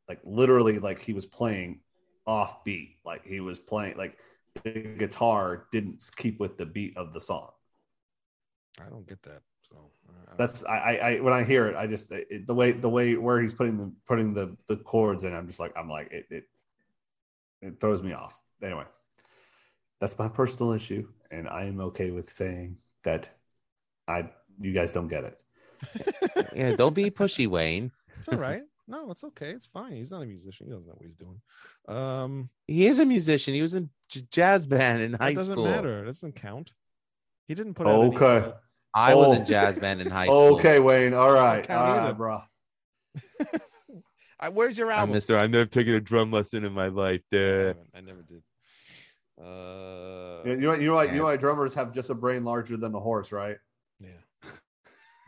[0.07, 1.81] like literally like he was playing
[2.27, 4.17] offbeat, like he was playing like
[4.63, 7.49] the guitar didn't keep with the beat of the song.
[8.79, 9.41] I don't get that.
[9.69, 9.77] So
[10.09, 10.63] I That's.
[10.63, 13.39] I, I, I when I hear it, I just it, the way the way where
[13.39, 16.43] he's putting the putting the the chords in, I'm just like I'm like it it
[17.61, 18.39] it throws me off.
[18.61, 18.85] Anyway,
[19.99, 23.29] that's my personal issue, and I am okay with saying that
[24.07, 25.41] I you guys don't get it.
[26.53, 27.91] Yeah, don't be pushy, Wayne.
[28.19, 28.63] it's all right.
[28.87, 29.51] No, it's okay.
[29.51, 29.93] It's fine.
[29.93, 30.67] He's not a musician.
[30.67, 31.41] He doesn't know what he's doing.
[31.87, 33.53] Um, He is a musician.
[33.53, 35.27] He was in j- jazz band in high school.
[35.27, 35.65] that doesn't school.
[35.65, 36.03] matter.
[36.03, 36.73] It doesn't count.
[37.47, 38.51] He didn't put out any, Okay.
[38.93, 39.33] I was Oh.
[39.33, 40.55] in jazz band in high school.
[40.59, 41.13] Okay, Wayne.
[41.13, 42.13] All right, count all either.
[42.13, 42.41] bro.
[44.39, 45.13] I, where's your I'm album?
[45.13, 45.37] Mister.
[45.37, 47.21] I've never taken a drum lesson in my life.
[47.31, 47.73] I, Duh.
[47.95, 48.41] I never did.
[49.39, 51.09] Uh, You know, you know what?
[51.11, 53.57] You know why drummers have just a brain larger than a horse, right?
[53.99, 54.09] yeah.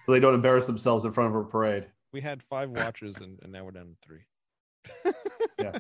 [0.06, 1.86] So they don't embarrass themselves in front of a parade.
[2.12, 5.14] We had five watches, and, and now we're down to three.
[5.60, 5.78] Yeah.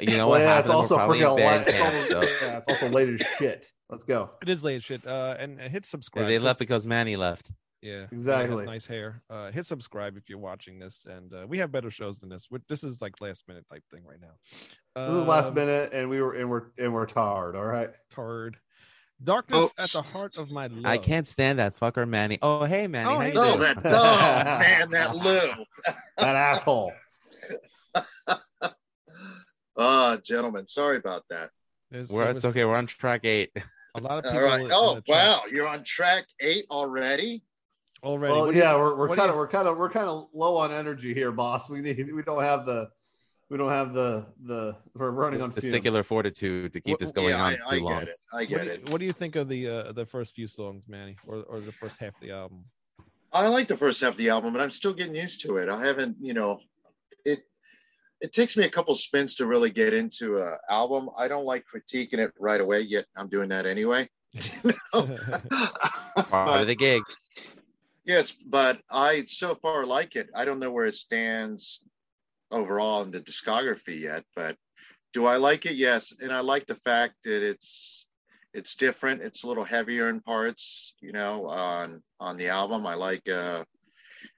[0.00, 0.40] You know Well, what?
[0.40, 1.68] yeah, it's also were probably in freaking band late.
[1.74, 3.70] It's camp, also, so yeah, it's also late as shit.
[3.88, 4.30] Let's go.
[4.42, 5.06] It is late as shit.
[5.06, 6.26] Uh, and, and hit subscribe.
[6.26, 7.50] they left because Manny left.
[7.82, 8.56] Yeah, Exactly.
[8.58, 9.22] Has nice hair.
[9.30, 12.48] Uh, hit subscribe if you're watching this, and uh, we have better shows than this.
[12.50, 14.32] we this is like last minute type thing right now.
[14.96, 17.54] This was last Um, minute, and we were and we're and we're tired.
[17.54, 17.90] All right.
[18.10, 18.56] Turd.
[19.22, 20.84] Darkness Oh, at the heart of my love.
[20.84, 22.38] I can't stand that fucker, Manny.
[22.42, 23.08] Oh, hey, Manny.
[23.08, 25.64] Oh, hey, you No, that oh man, that Lou.
[26.18, 26.92] That asshole.
[29.76, 31.50] Oh, gentlemen, sorry about that.
[31.90, 32.64] There's- We're, it's was okay.
[32.64, 33.50] We're on track eight.
[33.94, 34.40] A lot of people.
[34.46, 34.60] right.
[34.62, 37.42] in Oh wow, you're on track eight already.
[38.02, 38.32] Already.
[38.32, 40.08] Well, What do you- yeah, we're we're kind of you- we're kind of we're kind
[40.08, 41.70] of low on energy here, boss.
[41.70, 42.90] We need we don't have the
[43.48, 45.72] we don't have the the we're running on fumes.
[45.74, 47.98] Testicular fortitude to keep What- this going yeah, on I, too I long.
[48.00, 48.16] get it.
[48.32, 48.90] I what, get do you, it.
[48.90, 51.72] what do you think of the uh, the first few songs, Manny, or or the
[51.72, 52.64] first half of the album?
[53.32, 55.68] I like the first half of the album, but I'm still getting used to it.
[55.68, 56.58] I haven't, you know, it
[58.20, 61.10] it takes me a couple spins to really get into a album.
[61.18, 64.08] I don't like critiquing it right away, yet I'm doing that anyway.
[64.92, 67.02] Part of the gig.
[68.04, 70.28] Yes, but I so far like it.
[70.34, 71.84] I don't know where it stands
[72.50, 74.56] overall in the discography yet, but
[75.12, 75.74] do I like it?
[75.74, 78.06] Yes, and I like the fact that it's
[78.54, 79.22] it's different.
[79.22, 82.86] It's a little heavier in parts, you know, on on the album.
[82.86, 83.64] I like uh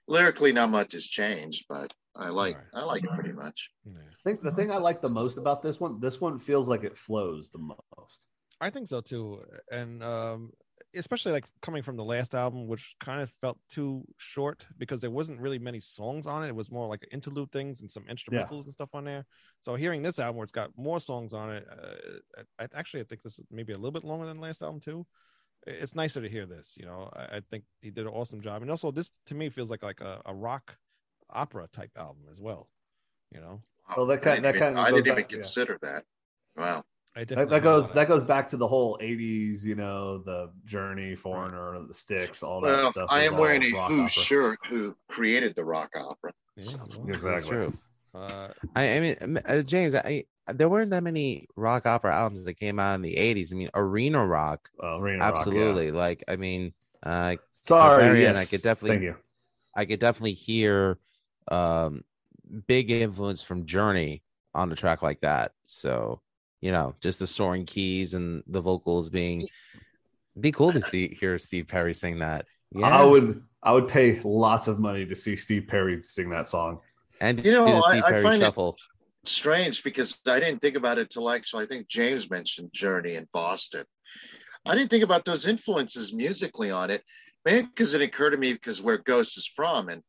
[0.07, 2.65] lyrically not much has changed, but I like Right.
[2.73, 3.71] I like it pretty much.
[3.85, 3.93] Yeah.
[3.97, 6.83] I think the thing I like the most about this one, this one feels like
[6.83, 8.27] it flows the most.
[8.61, 9.41] I think so too.
[9.71, 10.51] And um,
[10.95, 15.11] especially like coming from the last album, which kind of felt too short because there
[15.11, 16.49] wasn't really many songs on it.
[16.49, 19.25] It was more like interlude things and some instrumentals and stuff on there.
[19.61, 23.01] So hearing this album where it's got more songs on it, uh, I, I actually
[23.01, 25.05] I think this is maybe a little bit longer than the last album too.
[25.67, 27.09] It's nicer to hear this, you know.
[27.13, 29.83] I, I think he did an awesome job, and also this to me feels like
[29.83, 30.77] like a, a rock
[31.31, 32.69] opera type album as well.
[33.31, 33.61] You know,
[33.95, 35.35] Well, that I kind- didn't that even- kind of I didn't even back- yeah.
[35.37, 36.03] consider that.
[36.57, 36.83] Wow.
[37.15, 40.51] I That, that goes know that goes back to the whole '80s, you know, the
[40.65, 43.09] Journey, Foreigner, the Styx, all that Well, stuff.
[43.11, 44.09] i am wearing a Who opera.
[44.09, 46.31] shirt who created the rock opera.
[46.55, 47.49] Yeah, well, That's Exactly.
[47.49, 47.73] true.
[48.13, 52.55] uh, I, I mean, uh, James, I there weren't that many rock opera albums that
[52.55, 53.53] came out in the '80s.
[53.53, 55.37] I mean, arena rock, Uh, Arena Rock, yeah.
[55.39, 55.91] absolutely.
[55.91, 58.37] Like, I mean, uh, Sorry, Kaisarion, yes.
[58.37, 59.15] I could definitely- Thank you.
[59.75, 60.99] I could definitely hear
[61.49, 62.03] um
[62.67, 65.51] big influence from Journey on a track like that.
[65.65, 66.21] So,
[66.61, 69.43] you know, just the soaring keys and the vocals being
[70.39, 72.45] be cool to see hear Steve Perry sing that.
[72.71, 72.87] Yeah.
[72.87, 76.79] I would I would pay lots of money to see Steve Perry sing that song.
[77.19, 78.75] and You know, do I- Steve I Perry find it-
[79.25, 83.27] Strange because I didn't think about it till actually I think James mentioned Journey in
[83.33, 83.83] Boston.
[84.65, 87.03] I didn't think about those influences musically on it,
[87.45, 90.01] man, because it occurred to me because where Ghost is from, and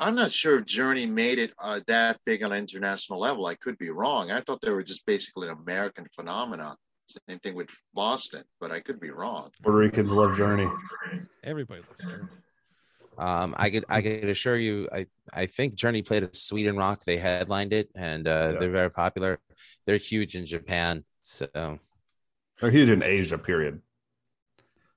[0.00, 3.46] I'm not sure if Journey made it uh, that big on an international level.
[3.46, 4.30] I could be wrong.
[4.30, 6.76] I thought they were just basically an American phenomenon.
[7.06, 9.50] Same thing with Boston, but I could be wrong.
[9.62, 10.66] Puerto Ricans love Journey.
[11.44, 12.28] everybody loves Journey.
[13.18, 17.04] Um, I could I could assure you, I I think Journey played at Sweden Rock.
[17.04, 18.58] They headlined it, and uh, Yeah.
[18.58, 19.38] they're very popular.
[19.86, 21.04] They're huge in Japan.
[21.22, 21.46] So
[22.60, 23.38] They're huge in Asia.
[23.38, 23.80] Period.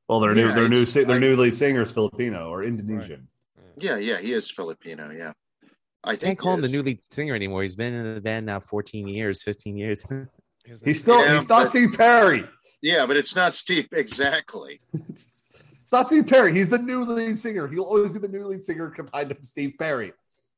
[0.08, 2.50] Well, their new Yeah, their new it's- si- their I- new lead singer is Filipino
[2.50, 3.28] or Indonesian.
[3.80, 5.12] Yeah, yeah, he is Filipino.
[5.12, 5.34] Yeah,
[6.04, 6.74] I can't call him the is.
[6.74, 7.62] new lead singer anymore.
[7.64, 10.06] He's been in the band now 14 years, 15 years.
[10.84, 12.44] He's still Yeah, he's not but- Steve Perry.
[12.82, 14.82] Yeah, but it's not Steve exactly.
[15.10, 15.28] It's,
[15.82, 16.54] it's not Steve Perry.
[16.54, 17.68] He's the new lead singer.
[17.70, 20.12] He'll always be the new lead singer combined to Steve Perry.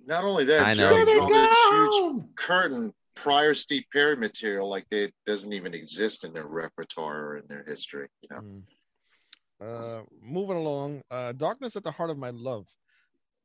[0.05, 0.89] Not only that, I know.
[0.89, 6.23] Journey There drew this huge curtain prior Steve Perry material like it doesn't even exist
[6.23, 8.08] in their repertoire or in their history.
[8.21, 8.62] You know, Mm.
[9.62, 12.65] Uh, moving along, uh, "Darkness at the Heart of My Love."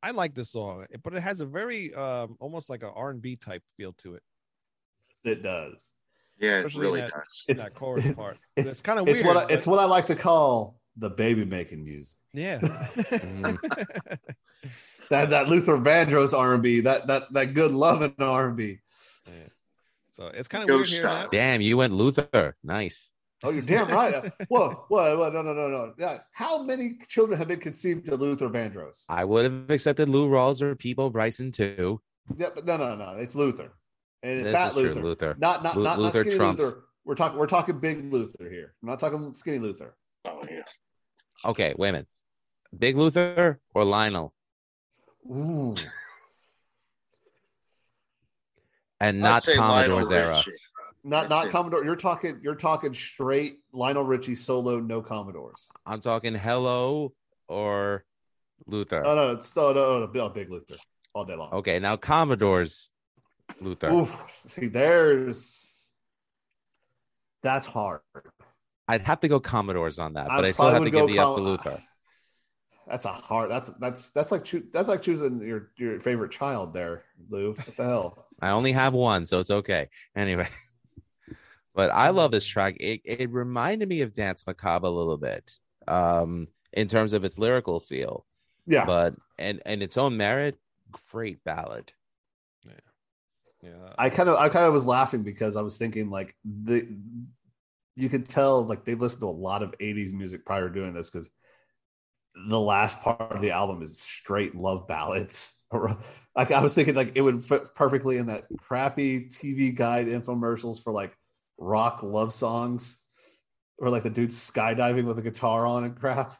[0.03, 3.21] I like this song, but it has a very um, almost like a R and
[3.21, 4.23] B type feel to it.
[5.23, 5.91] It does.
[6.39, 7.45] yeah, it really in that- does.
[7.49, 9.35] In that chorus part, It's, it's, kind of it's weird.
[9.35, 12.17] what I, it's what I like to call the baby making music.
[12.33, 12.59] yeah.
[15.09, 16.79] That that Luther Vandross R and B.
[16.81, 18.79] That that that good loving R and B.
[20.13, 22.55] So it's kind of Ghost weird hearing Damn, you went Luther.
[22.63, 23.11] Nice.
[23.43, 24.15] Oh, you're damn right.
[24.15, 25.93] Uh, whoa, whoa, whoa, no, no, no, no.
[25.99, 26.19] Yeah.
[26.31, 29.03] How many children have been conceived to Luther Vandross?
[29.09, 32.01] I would have accepted Lou Rawls or Peabo Bryson too.
[32.37, 33.17] Yeah, but no, no, no.
[33.17, 33.73] It's Luther,
[34.23, 35.01] and it's This fat is true, Luther.
[35.03, 35.35] Luther.
[35.37, 36.63] Not not Lu- not, Luther not skinny trumps.
[36.63, 36.83] Luther.
[37.03, 38.73] We're talking we're talking big Luther here.
[38.81, 39.95] I'm not talking skinny Luther.
[40.25, 40.63] Oh, yeah.
[41.45, 42.07] Okay, wait a minute.
[42.75, 44.33] Big Luther or Lionel?
[45.29, 45.75] Ooh.
[48.99, 50.37] And not say Lionel Commodore's era.
[50.37, 50.51] Richie.
[51.07, 51.51] Not That's not it.
[51.51, 51.85] Commodore.
[51.85, 55.69] You're talking you're talking straight Lionel Richie solo, no Commodores.
[55.85, 57.13] I'm talking Hello
[57.47, 58.03] or
[58.65, 59.03] Luther.
[59.03, 60.77] No, no, it's oh, no, oh, no, no, no, big Luther
[61.13, 61.53] all day long.
[61.53, 62.89] Okay, now Commodore's
[63.61, 63.91] Luther.
[63.91, 64.17] Oof.
[64.47, 65.91] See, there's
[67.43, 68.01] that's hard.
[68.87, 71.19] I'd have to go Commodores on that, but I still have to give go the
[71.19, 71.83] up to Luther.
[72.87, 73.51] That's a hard.
[73.51, 77.53] That's that's that's like choo- that's like choosing your your favorite child there, Lou.
[77.53, 78.27] What the hell?
[78.41, 79.89] I only have one, so it's okay.
[80.15, 80.49] Anyway,
[81.75, 82.77] but I love this track.
[82.79, 85.51] It, it reminded me of Dance Macabre a little bit,
[85.87, 88.25] um, in terms of its lyrical feel,
[88.65, 90.57] Yeah, but and and its own merit,
[91.11, 91.93] great ballad.
[92.65, 92.73] Yeah.
[93.63, 93.93] Yeah.
[93.97, 96.87] I kind of I kind of was laughing because I was thinking like the
[97.95, 100.93] you could tell like they listened to a lot of 80s music prior to doing
[100.93, 101.29] this because
[102.47, 105.63] the last part of the album is straight love ballads.
[106.35, 110.83] like I was thinking like it would fit perfectly in that crappy TV guide infomercials
[110.83, 111.17] for like
[111.57, 112.97] rock love songs
[113.77, 116.35] or like the dude skydiving with a guitar on and crap.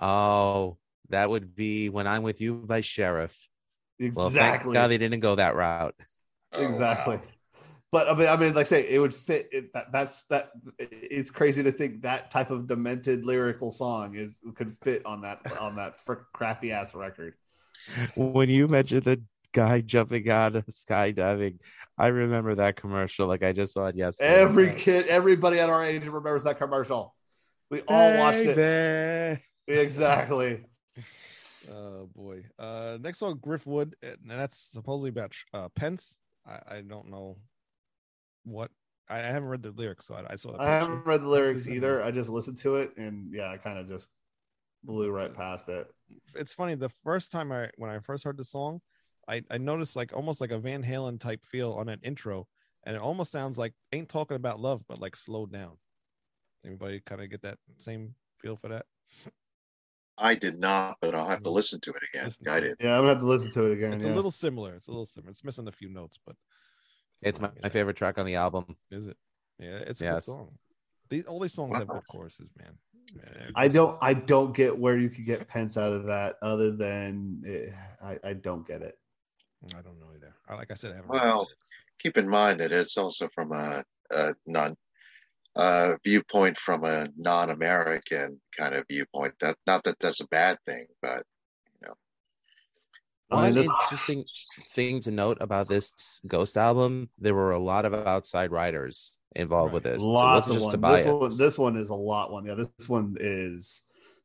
[0.00, 0.78] Oh,
[1.10, 3.48] that would be when I'm with you by Sheriff.
[4.00, 4.74] Well, thank Exactly.
[4.74, 5.94] God they didn't go that route.
[6.52, 7.16] Oh, exactly.
[7.16, 7.22] wow.
[7.92, 9.48] But I mean, I mean, like I say, it would fit.
[9.52, 10.50] It, that, that's that.
[10.78, 15.40] It's crazy to think that type of demented lyrical song is could fit on that
[15.60, 17.34] on that fr- crappy ass record.
[18.14, 19.20] When you mentioned the
[19.52, 21.58] guy jumping out of skydiving,
[21.98, 24.34] I remember that commercial like I just saw it yesterday.
[24.34, 27.14] Every kid, everybody at our age remembers that commercial.
[27.70, 28.56] We all watched it.
[28.56, 29.80] Baby.
[29.80, 30.64] Exactly.
[31.70, 32.42] Oh boy.
[32.58, 36.16] Uh, next one, Griftwood, and that's supposedly about uh, Pence.
[36.44, 37.36] I, I don't know
[38.44, 38.70] what
[39.08, 40.56] I, I haven't read the lyrics, so I, I saw.
[40.58, 42.02] I haven't read the lyrics That's either.
[42.02, 44.08] I just listened to it, and yeah, I kind of just
[44.84, 45.86] blew right past it.
[46.34, 46.74] It's funny.
[46.74, 48.80] The first time I when I first heard the song,
[49.28, 52.46] I I noticed like almost like a Van Halen type feel on that intro,
[52.84, 55.78] and it almost sounds like ain't talking about love, but like slowed down.
[56.64, 58.86] Anybody kind of get that same feel for that?
[60.18, 61.54] I did not, but I'll have to mm.
[61.54, 62.26] listen to it again.
[62.26, 62.76] Listen I did.
[62.80, 63.94] Yeah, I'm gonna have to listen to it again.
[63.94, 64.12] It's yeah.
[64.12, 64.74] a little similar.
[64.74, 65.30] It's a little similar.
[65.30, 66.36] It's missing a few notes, but
[67.22, 68.76] It's my, my favorite track on the album.
[68.90, 69.16] Is it?
[69.58, 70.26] Yeah, it's a Yes.
[70.26, 70.58] good song.
[71.08, 72.78] These all these songs have good choruses, man.
[73.14, 73.98] Yeah, I don't.
[74.00, 78.18] I don't get where you could get Pence out of that, other than it, I.
[78.24, 78.96] I don't get it.
[79.70, 80.34] I don't know either.
[80.48, 81.10] I, like I said, I haven't.
[81.10, 81.54] Well, lyrics.
[82.00, 84.74] Keep in mind that it's also from a, a non
[85.56, 89.34] uh, viewpoint from a non-American kind of viewpoint.
[89.40, 91.22] That not that that's a bad thing, but
[91.80, 91.94] you know.
[93.28, 94.24] One mean, interesting
[94.74, 99.72] thing to note about this Ghost album, there were a lot of outside writers involved
[99.72, 99.94] with Right.
[99.94, 100.02] this.
[100.02, 100.92] So it lots wasn't of just one.
[100.92, 101.38] This one.
[101.38, 102.46] This one is a lot one.
[102.46, 103.82] Yeah, this one is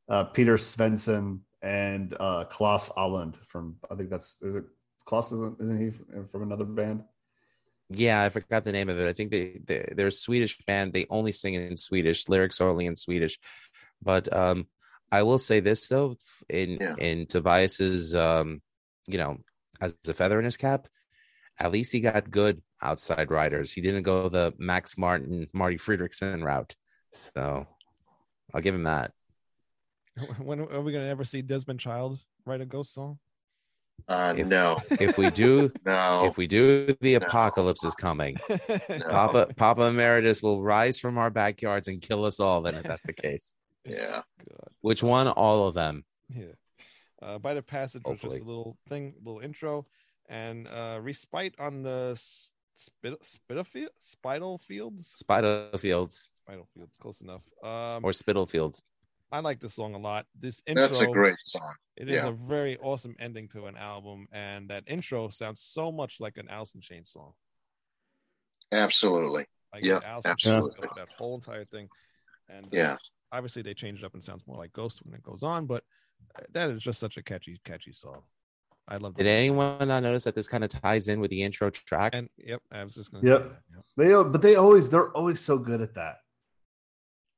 [0.10, 3.76] uh, Peter Svensson and uh, Klaus Åhlund from.
[3.92, 4.66] I think that's is it.
[5.08, 5.92] Klaus isn't, isn't he
[6.32, 7.04] from another band?
[7.90, 9.08] Yeah, I forgot the name of it.
[9.08, 10.92] I think they, they they're a Swedish band.
[10.92, 13.40] They only sing in Swedish, lyrics are only in Swedish.
[14.02, 14.68] But um
[15.10, 16.18] I will say this though,
[16.50, 16.96] in Yeah.
[17.00, 18.62] in Tobias's um,
[19.08, 19.38] you know,
[19.80, 20.90] as a feather in his cap,
[21.58, 23.72] at least he got good outside writers.
[23.72, 26.76] He didn't go the Max Martin, Marti Frederiksen route.
[27.14, 27.66] So
[28.54, 29.14] I'll give him that.
[30.40, 33.20] when are we gonna ever see Desmond Child write a ghost song?
[34.08, 38.38] Uh, If- no, If we do no, if we do the apocalypse is coming.
[38.50, 39.00] no.
[39.10, 43.04] Papa Papa Emeritus will rise from our backyards and kill us all then if that's
[43.04, 43.54] the case.
[43.86, 45.28] yeah, God, Which one?
[45.28, 46.06] All of them.
[46.30, 46.46] yeah.
[47.22, 49.88] Uh, Bite of Passage was just a little thing, little intro,
[50.30, 52.54] and uh, respite on the s-
[53.02, 57.42] fields, Spitalfield, Spitalfields, Spitalfields Spitalfields, close enough.
[57.64, 58.82] Um, or Spitalfields.
[59.32, 60.26] I like this song a lot.
[60.40, 61.74] This intro, that's a great song.
[61.98, 62.30] It is Yeah.
[62.30, 66.48] a very awesome ending to an album, and that intro sounds so much like an
[66.50, 67.34] Alice in Chains song.
[68.72, 69.46] Absolutely.
[69.74, 70.88] Like Yeah, Alice in Chains absolutely.
[70.96, 71.90] that whole entire thing.
[72.50, 72.98] And uh, Yeah,
[73.32, 75.84] obviously they changed it up and sounds more like Ghost when it goes on, but
[76.38, 78.24] uh, that is just such a catchy, catchy song.
[78.88, 79.16] I love.
[79.16, 79.50] the Did whole thing.
[79.50, 82.14] anyone not notice that this kind of ties in with the intro track?
[82.16, 83.42] And yep, I was just gonna Yep.
[83.42, 83.62] say that.
[83.76, 83.86] Yep.
[83.98, 86.18] They uh, but they always they're always so good at that.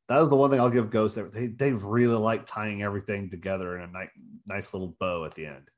[0.09, 1.19] That was the one thing I'll give Ghost.
[1.31, 4.09] They they really like tying everything together in a nice
[4.47, 5.69] nice little bow at the end.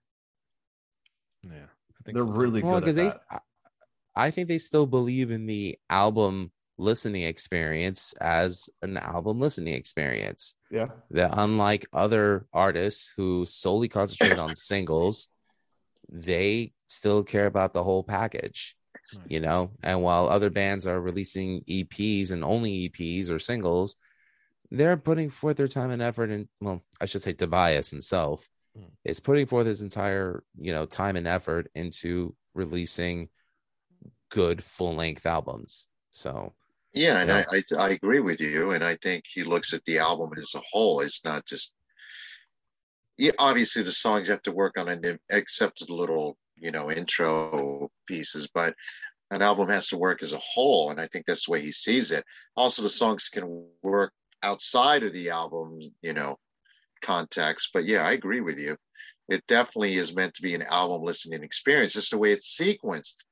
[1.44, 3.41] Yeah, I think They're so, really well, good because at they, that.
[4.15, 9.74] I I think they still believe in the album listening experience as an album listening
[9.74, 10.56] experience.
[10.72, 15.28] Yeah, That unlike other artists who solely concentrate on singles,
[16.10, 18.78] they still care about the whole package.
[19.28, 23.98] You know and while other bands are releasing eps and only eps or singles
[24.72, 28.90] they're putting forth their time and effort and well i should say tobias himself Mm.
[29.04, 33.28] is putting forth his entire you know time and effort into releasing
[34.30, 36.54] good full-length albums so
[36.94, 37.32] yeah, and.
[37.32, 40.54] I, I I agree with you, and I think he looks at the album as
[40.56, 41.00] a whole.
[41.02, 41.74] It's not just.
[43.18, 47.90] Yeah, obviously the songs have to work on an except the little you know intro
[48.08, 48.76] pieces, but
[49.32, 51.72] an album has to work as a whole, and I think that's the way he
[51.72, 52.26] sees it.
[52.58, 54.12] Also, the songs can work
[54.43, 56.38] outside of the album, you know,
[57.01, 57.69] context.
[57.73, 58.75] But yeah, I agree with you.
[59.30, 61.93] It definitely is meant to be an album listening experience.
[61.93, 63.23] Just the way it's sequenced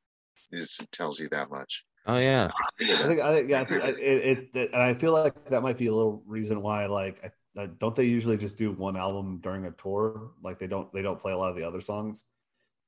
[0.51, 1.85] is it tells you that much.
[2.07, 5.13] oh yeah I think I think yeah, I think it, it, it and I feel
[5.13, 8.57] like that might be a little reason why like I, I, don't they usually just
[8.57, 10.31] do one album during a tour?
[10.41, 12.23] Like they don't they don't play a lot of the other songs.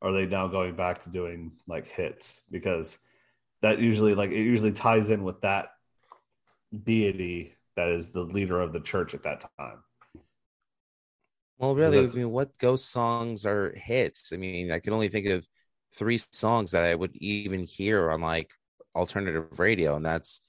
[0.01, 2.97] Are they now going back to doing like hits because
[3.61, 5.69] that usually like it usually ties in with that
[6.83, 9.83] deity that is the leader of the church at that time.
[11.59, 15.27] well really i mean what ghost songs are hits i mean i can only think
[15.27, 15.47] of
[15.93, 18.51] three songs that i would even hear on like
[18.95, 20.41] alternative radio and that's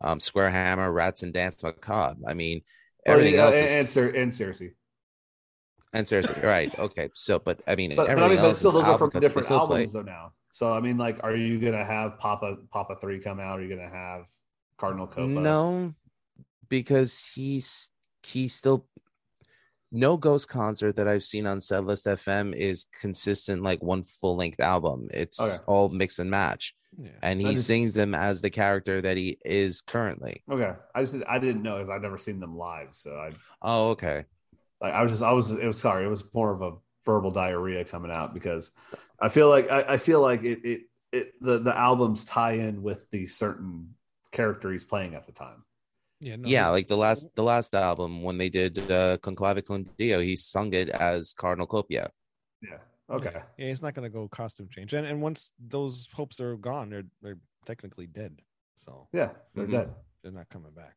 [0.00, 2.60] um square hammer rats and dance macabre i mean
[3.06, 4.72] everything Oh, yeah, else and, is and, and Cirice.
[5.94, 6.76] And seriously, right?
[6.78, 8.84] Okay, so but I mean, But, but I everything mean, but else still, is those
[8.84, 9.84] are from different still play.
[9.84, 10.02] albums, though.
[10.02, 13.58] Now, so I mean, like, are you gonna have Papa Papa Three come out?
[13.58, 14.26] Are you gonna have
[14.76, 15.34] Cardinal Copia?
[15.42, 15.94] No,
[16.68, 17.90] because he's
[18.24, 18.86] he's still
[19.90, 24.60] no ghost concert that I've seen on Setlist FM is consistent like one full length
[24.60, 25.08] album.
[25.14, 25.56] It's Okay.
[25.66, 27.10] all mix and match, Yeah.
[27.22, 30.42] and he just- sings them as the character that he is currently.
[30.50, 33.30] Okay, I just I didn't know I've never seen them live, so I
[33.62, 34.24] Oh, okay.
[34.80, 36.72] like I was just I was it was sorry it was more of a
[37.06, 38.70] verbal diarrhea coming out because
[39.18, 40.80] I feel like I, I feel like it it
[41.12, 43.94] it the the albums tie in with the certain
[44.32, 45.64] character he's playing at the time.
[46.20, 49.64] Yeah, no, yeah, like the last the last album when they did uh, Con Clavi
[49.64, 52.10] Con Dio, he sung it as Cardinal Copia.
[52.60, 52.78] Yeah.
[53.10, 53.30] Okay.
[53.34, 56.90] Yeah, yeah, he's not gonna go costume change, and and once those hopes are gone,
[56.90, 58.40] they're they're technically dead,
[58.76, 59.70] so Yeah, they're Mhm.
[59.72, 59.94] dead.
[60.22, 60.96] they're not coming back.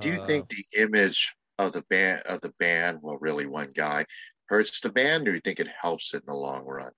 [0.00, 3.72] Do you Uh, think the image of the band of the band, well, really one
[3.72, 4.06] guy,
[4.48, 6.92] hurts the band, or do you think it helps it in the long run?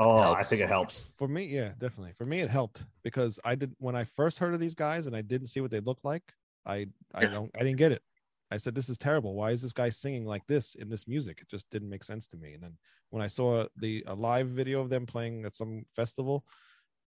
[0.00, 1.12] Oh, I think it helps.
[1.18, 1.46] for me?
[1.46, 2.12] Yeah, definitely.
[2.16, 5.16] For me, it helped because I did when I first heard of these guys and
[5.16, 6.34] I didn't see what they looked like.
[6.68, 8.02] I I don't I didn't get it.
[8.50, 9.34] I said, "This is terrible.
[9.34, 12.26] Why is this guy singing like this in this music?" It just didn't make sense
[12.28, 12.54] to me.
[12.54, 12.78] And then
[13.10, 16.44] when I saw the a live video of them playing at some festival,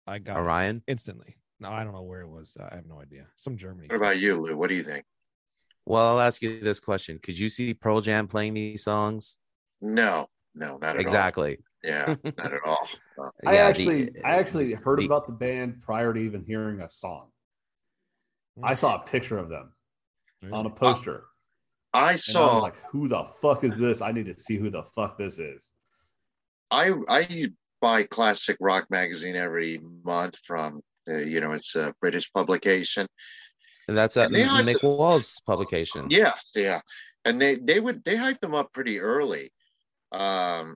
[0.08, 0.84] I got it Orion.
[0.88, 1.38] instantly.
[1.60, 2.56] No, I don't know where it was.
[2.60, 3.28] I have no idea.
[3.36, 3.88] Some Germany.
[3.90, 4.56] What about you, Lou?
[4.58, 5.06] What do you think?
[5.86, 9.38] Well, I'll ask you this question: Could you see Pearl Jam playing these songs?
[9.82, 11.58] No, no, not at all Exactly.
[11.58, 11.90] all.
[11.92, 12.88] Yeah, not at all.
[13.20, 16.44] Uh, I Yeah, the- actually, I actually heard the- about the band prior to even
[16.44, 17.32] hearing a song.
[18.64, 19.74] I saw a picture of them
[20.52, 21.26] on a poster,
[21.94, 22.54] I and I saw.
[22.56, 24.02] was like, "Who the fuck is this?
[24.02, 25.72] I need to see who the fuck this is."
[26.72, 27.48] I I
[27.82, 33.08] buy classic rock magazine every month from uh, you know it's a British publication.
[33.88, 36.08] And that's a And they have Mick to- Wall's publication.
[36.10, 36.82] Yeah, yeah,
[37.26, 39.52] and they they would they hyped them up pretty early,
[40.12, 40.76] um,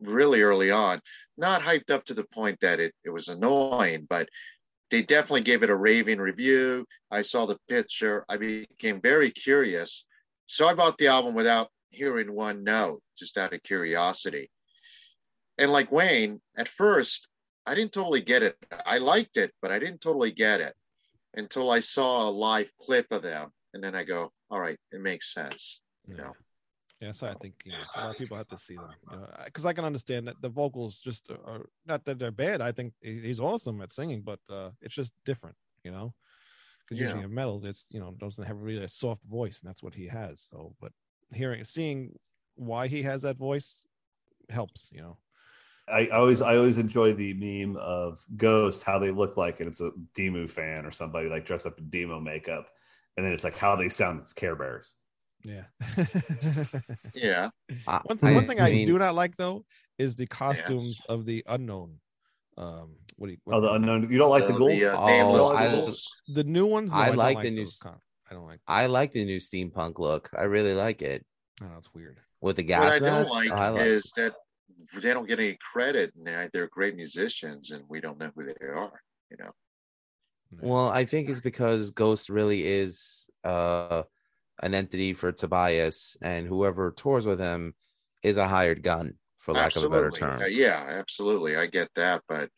[0.00, 1.00] really early on.
[1.38, 4.28] Not hyped up to the point that it it was annoying, but
[4.92, 6.86] they definitely gave it a raving review.
[7.10, 8.26] I saw the picture.
[8.28, 10.06] I became very curious,
[10.46, 14.50] so I bought the album without hearing one note, just out of curiosity.
[15.56, 17.26] And like Wayne, at first,
[17.66, 18.54] I didn't totally get it.
[18.84, 20.74] I liked it, but I didn't totally get it
[21.34, 23.50] until I saw a live clip of them.
[23.72, 25.80] And then I go, all right, it makes sense.
[26.06, 26.32] You know,
[27.02, 29.16] Yeah, so I think you know, a lot of people have to see them, you
[29.18, 32.60] know, because I can understand that the vocals just are not that they're bad.
[32.60, 36.14] I think he's awesome at singing, but uh, it's just different, you know.
[36.84, 37.06] Because Yeah.
[37.06, 39.94] usually in metal, it's you know doesn't have really a soft voice, and that's what
[39.96, 40.42] he has.
[40.42, 40.92] So, but
[41.34, 42.18] hearing, seeing
[42.56, 43.86] why he has that voice
[44.50, 45.18] helps, you know.
[45.88, 49.80] I always, I always enjoy the meme of Ghost, how they look like, and it's
[49.80, 52.68] a Demu fan or somebody like dressed up in demo makeup,
[53.16, 54.94] and then it's like how they sound as Care Bears.
[55.44, 55.64] Yeah.
[57.14, 57.50] yeah.
[58.04, 59.64] One, th- one thing I mean, do not like though
[59.98, 61.98] is the costumes of the unknown.
[62.56, 63.38] Um, what do you?
[63.44, 64.10] What, Oh, the unknown.
[64.10, 64.78] You don't like the, The- ghouls?
[64.80, 66.16] the, uh, Oh, nameless I- ghouls.
[66.28, 66.92] the new ones.
[66.92, 67.98] No, I I, don't like like the new those con-
[68.30, 68.60] I don't like.
[68.66, 70.30] I like the new steampunk look.
[70.36, 71.24] I really like it
[71.60, 72.18] I know it's weird.
[72.40, 72.84] with the gas.
[72.84, 73.30] What I don't mask.
[73.32, 74.34] like, I like is that
[74.94, 78.44] they don't get any credit and they- they're great musicians and we don't know who
[78.44, 79.00] they are.
[79.30, 79.50] You know,
[80.60, 84.02] Well, I think it's because Ghost really is uh
[84.60, 87.74] an entity for Tobias, and whoever tours with him
[88.22, 90.40] is a hired gun, for lack of a better term.
[90.42, 91.56] Uh, yeah, absolutely.
[91.56, 92.48] I get that, but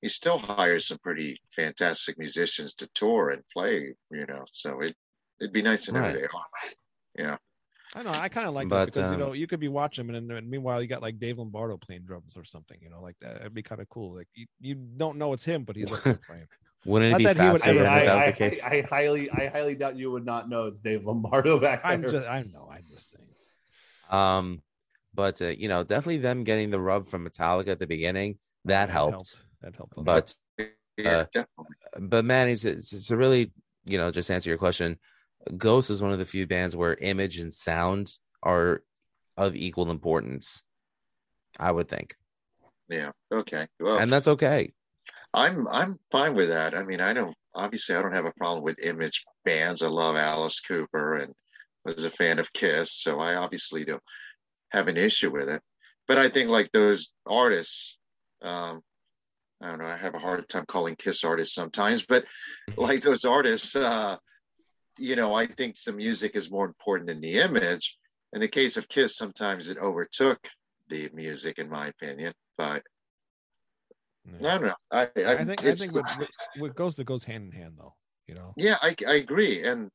[0.00, 3.94] he still hires some pretty fantastic musicians to tour and play.
[4.10, 4.94] You know, so it
[5.40, 6.14] it'd be nice to know Right.
[6.14, 6.46] they are.
[7.18, 7.36] Yeah,
[7.94, 8.10] I know.
[8.10, 10.14] I kind of like But, that because you um, know you could be watching them,
[10.14, 12.78] and, then meanwhile you got like Dave Lombardo playing drums or something.
[12.80, 13.36] You know, like that.
[13.36, 14.14] It'd be kind of cool.
[14.16, 16.46] Like you, you don't know it's him, but he's up there playing.
[16.84, 18.64] Wouldn't it be that would faster than I, if that was I, the case?
[18.64, 21.92] I, I highly, I highly doubt you would not know it's Dave Lombardo back there.
[21.92, 22.68] I'm just, I know.
[22.70, 23.28] I'm just saying.
[24.10, 24.62] Um,
[25.14, 28.90] but uh, you know, definitely them getting the rub from Metallica at the beginning that
[28.90, 29.42] helped.
[29.60, 29.96] That helped.
[29.96, 30.04] a lot.
[30.04, 30.34] But
[30.98, 31.76] yeah, Uh, definitely.
[32.00, 33.52] but man, it's, it's to really
[33.84, 34.98] you know just answer your question.
[35.56, 38.12] Ghost is one of the few bands where image and sound
[38.42, 38.82] are
[39.36, 40.64] of equal importance.
[41.58, 42.14] I would think,
[42.88, 43.12] Yeah.
[43.32, 43.66] Okay.
[43.78, 44.72] Well, and that's okay.
[45.34, 46.74] I'm I'm fine with that.
[46.74, 49.82] I mean, I don't obviously I don't have a problem with image bands.
[49.82, 51.34] I love Alice Cooper and
[51.84, 54.02] was a fan of Kiss, so I obviously don't
[54.70, 55.62] have an issue with it.
[56.06, 57.98] But I think like those artists,
[58.42, 58.82] um,
[59.60, 62.24] I don't know, I have a hard time calling Kiss artists sometimes, but
[62.76, 64.16] like those artists, uh,
[64.98, 67.98] you know, I think the music is more important than the image.
[68.32, 70.38] In the case of Kiss, sometimes it overtook
[70.88, 72.32] the music, in my opinion.
[72.56, 72.82] But
[74.24, 74.54] Yeah.
[74.54, 74.74] I don't know.
[74.90, 76.28] I, I, I think I it's- think with, with,
[76.60, 77.94] with Ghost it goes hand in hand though.
[78.28, 78.54] You know.
[78.56, 79.90] Yeah, I, I agree, and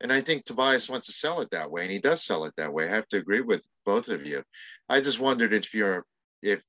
[0.00, 2.52] and I think Tobias wants to sell it that way, and he does sell it
[2.56, 2.84] that way.
[2.84, 4.42] I have to agree with both of you.
[4.88, 6.04] I just wondered if you're
[6.42, 6.60] if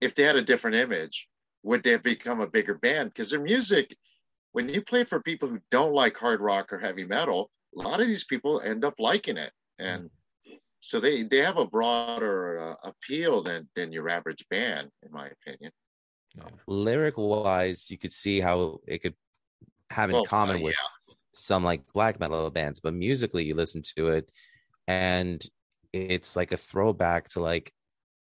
[0.00, 1.28] if they had a different image,
[1.62, 3.10] would they have become a bigger band?
[3.10, 3.94] Because their music,
[4.52, 8.00] when you play for people who don't like hard rock or heavy metal, a lot
[8.00, 10.08] of these people end up liking it, and
[10.80, 15.28] so they they have a broader uh, appeal than than your average band, in my
[15.28, 15.70] opinion.
[16.38, 16.50] Yeah.
[16.66, 19.14] Lyric wise, you could see how it could
[19.90, 20.76] have in Well, common uh, with
[21.34, 24.30] some like black metal bands, but musically, you listen to it,
[24.88, 25.44] and
[25.92, 27.72] it's like a throwback to like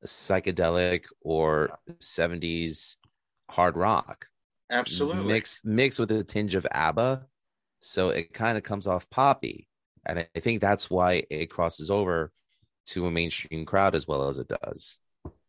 [0.06, 2.98] psychedelic or 70s
[3.50, 4.28] hard rock
[4.72, 5.24] Absolutely.
[5.24, 7.26] mixed mixed with a tinge of ABBA,
[7.82, 9.68] so it kind of comes off poppy,
[10.06, 12.32] and I- I think that's why it crosses over
[12.88, 14.98] to a mainstream crowd as well as it does.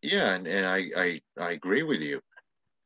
[0.03, 2.21] Yeah, and, and I, I I agree with you.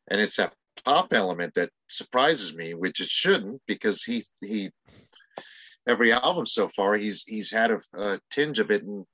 [0.09, 0.55] And it's that
[0.85, 4.71] pop element that surprises me, which it shouldn't, because he he
[5.89, 9.05] every album so far he's he's had a, a tinge of it in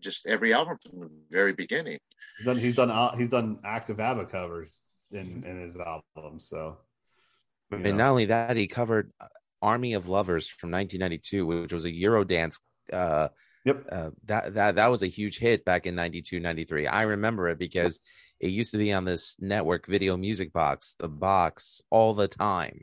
[0.00, 1.98] just every album from the very beginning.
[2.38, 4.80] He's done he's done out- he's done active ABBA covers
[5.10, 6.40] in in his album.
[6.40, 6.78] So
[7.70, 8.04] you And know.
[8.04, 9.26] not only that, he covered uh,
[9.60, 12.58] Army of Lovers from 1992, which was a Eurodance.
[12.92, 13.28] Uh,
[13.64, 13.86] Yep.
[13.92, 16.88] uh, that that that was a huge hit back in 92, 93.
[16.88, 18.00] I remember it because
[18.42, 22.80] it used to be on this network video music box, the box, all the time.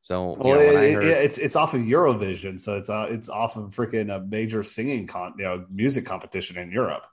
[0.00, 2.60] So you Well, know, when I it- it- heard, yeah, it's it's off of Eurovision,
[2.60, 6.56] so it's uh, it's off of freaking a major singing con, you know, music competition
[6.58, 7.04] in Europe.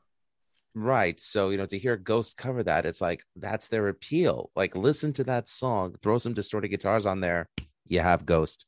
[0.75, 1.19] Right.
[1.19, 4.49] So, you know, to hear Ghost cover that, it's like that's their appeal.
[4.55, 7.47] Like, listen to that song, throw some distorted guitars on there.
[7.87, 8.65] You have Ghost.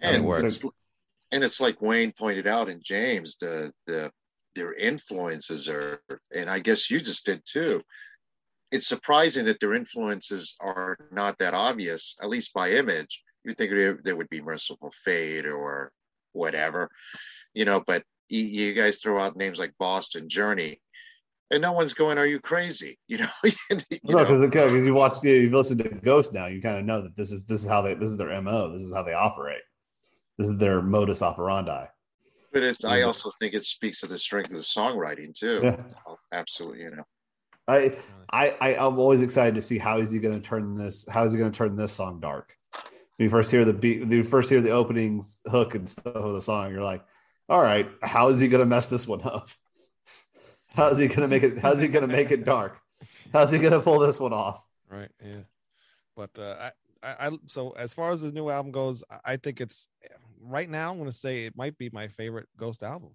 [0.00, 0.44] How it And works.
[0.44, 0.64] it's,
[1.32, 4.12] and it's like Wayne pointed out in James, the the
[4.54, 6.00] their influences are,
[6.34, 7.82] and I guess you just did too.
[8.72, 13.22] It's surprising that their influences are not that obvious, at least by image.
[13.44, 13.70] You'd think
[14.02, 15.92] there, would be Mercyful Fate or
[16.32, 16.90] whatever,
[17.54, 17.82] you know.
[17.86, 20.80] But you, you guys throw out names like Boston Journey,
[21.52, 23.28] and no one's going, "Are you crazy?" You know.
[23.44, 27.02] you No, because you watch, you you've listened to Ghost now, you kind of know
[27.02, 28.72] that this is this is how they this is their mo.
[28.72, 29.62] This is how they operate.
[30.38, 31.86] This is their modus operandi.
[32.52, 32.84] But it's.
[32.84, 35.60] I also think it speaks to the strength of the songwriting too.
[35.62, 35.76] Yeah.
[36.08, 37.04] Oh, absolutely, you know.
[37.68, 37.96] I,
[38.30, 41.06] I, I I'm always excited to see how is he going to turn this.
[41.08, 42.54] How is he going to turn this song dark?
[42.72, 46.14] When you first hear the beat, when you first hear the opening hook and stuff
[46.14, 47.04] of the song, you're like,
[47.48, 49.48] all right, how is he going to mess this one up?
[50.74, 51.58] How is he going to make it?
[51.58, 52.78] How's he going to make it dark?
[53.32, 54.62] How's he going to pull this one off?
[54.90, 55.40] right yeah
[56.16, 56.70] but uh
[57.02, 59.88] I, I i so as far as the new album goes I- think it's
[60.40, 63.10] right now i'm gonna say it might be my favorite ghost album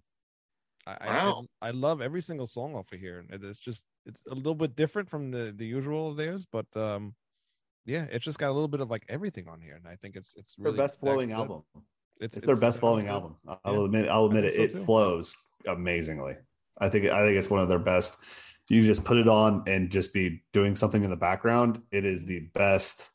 [0.87, 1.45] i Wow.
[1.61, 4.55] I, I love every single song off of here and it's just it's a little
[4.55, 7.13] bit different from the the usual of theirs but um
[7.85, 10.15] yeah it's just got a little bit of like everything on here and i think
[10.15, 11.63] it's it's Their best flowing album.
[12.19, 13.11] it's, It's their best flowing good.
[13.11, 13.35] album.
[13.63, 13.85] I'll Yeah.
[13.85, 14.09] admit.
[14.09, 14.55] I'll admit it.
[14.55, 14.83] so It too.
[14.85, 15.35] flows
[15.67, 16.35] amazingly.
[16.79, 17.05] I think.
[17.05, 18.17] I think it's one of their best.
[18.69, 21.81] You just put it on and just be doing something in the background.
[21.91, 23.09] It is the best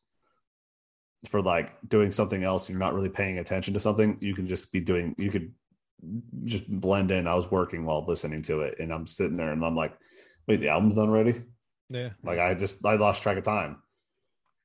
[1.31, 2.69] for like doing something else.
[2.69, 4.19] You're not really paying attention to something.
[4.21, 5.15] You can just be doing.
[5.19, 5.53] You could
[6.45, 7.27] just blend in.
[7.27, 9.97] I was working while listening to it, and I'm sitting there, and I'm like,
[10.47, 11.43] "Wait, the album's done already?"
[11.89, 13.83] yeah Like I just I lost track of time.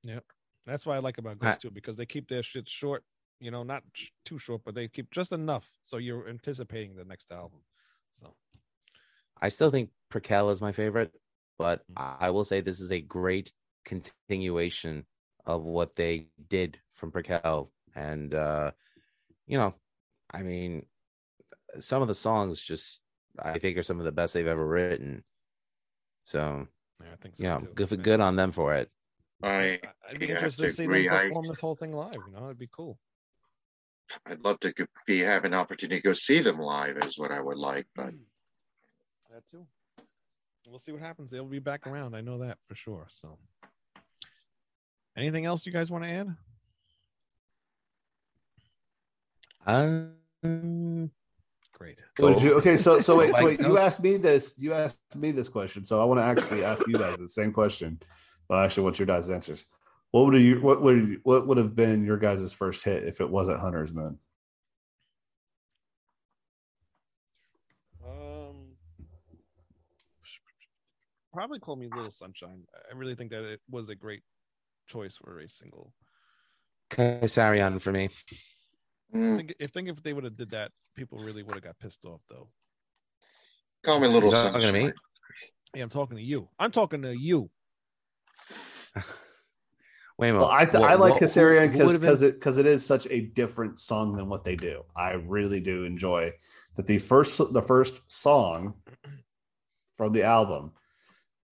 [0.03, 0.19] Yeah,
[0.65, 3.03] that's why I like about Ghost too, because they keep their shit short.
[3.39, 7.05] You know, not sh- too short, but they keep just enough so you're anticipating the
[7.05, 7.59] next album.
[8.13, 8.35] So
[9.41, 11.11] I still think Prequelle is my favorite,
[11.57, 12.17] but Mm.
[12.19, 13.51] I will say this is a great
[13.85, 15.05] continuation
[15.45, 17.69] of what they did from Prequelle.
[17.95, 18.71] And, uh,
[19.47, 19.73] you know,
[20.31, 20.85] I mean,
[21.80, 23.01] some of the songs just,
[23.39, 25.24] I think, are some of the best they've ever written.
[26.24, 26.67] So,
[27.01, 27.74] yeah, I think so you know, too.
[27.76, 27.97] good, Yeah.
[27.97, 28.91] good on them for it.
[29.43, 31.07] I I- I'd be interested to to see agree.
[31.07, 32.13] them I- perform this whole thing live.
[32.28, 32.99] You know, it'd be cool.
[34.26, 34.74] I'd love to
[35.07, 38.13] be have an opportunity to go see them live is what I would like, but
[39.32, 39.65] that too.
[40.67, 41.32] We'll see what happens.
[41.32, 42.15] They'll be back around.
[42.15, 43.07] I know that for sure.
[43.09, 43.39] So,
[45.15, 46.36] anything else you guys want to add?
[50.43, 51.11] Um,
[51.82, 51.99] Great.
[52.19, 54.53] What did you- okay, so so wait, so wait, you asked me this.
[54.57, 57.51] You asked me this question, so I want to actually ask you guys the same
[57.51, 57.99] question.
[58.47, 59.65] Well, actually, what's your guys' answers?
[60.11, 63.19] What would you what would you, what would have been your guys' first hit if
[63.19, 64.19] it wasn't Hunter's Moon?
[68.05, 68.73] Um,
[71.34, 72.63] probably call me Little Sunshine.
[72.91, 74.21] I really think that it was a great
[74.88, 75.93] choice for a single.
[76.91, 78.09] Kaisarion for me.
[79.14, 81.64] I mm, think if think if they would have did that, people really would have
[81.64, 82.47] got pissed off though.
[83.84, 84.91] call me Little Is that talking to me?
[85.74, 86.47] Hey, I'm talking to you.
[86.59, 87.49] I'm talking to you.
[90.18, 90.39] Wait a minute.
[90.45, 92.86] Well, I What- I like what- who- Kaisarion who because because it because it is
[92.86, 94.84] such a different song than what they do.
[94.95, 96.32] I really do enjoy
[96.76, 98.76] that the first the first song
[99.97, 100.72] from the album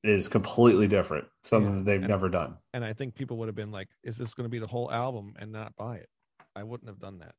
[0.04, 2.58] is completely different, something Yeah, that they've and- never done.
[2.74, 4.92] And I think people would have been like, "Is this going to be the whole
[4.92, 6.10] album?" and not buy it.
[6.56, 7.36] I wouldn't have done that.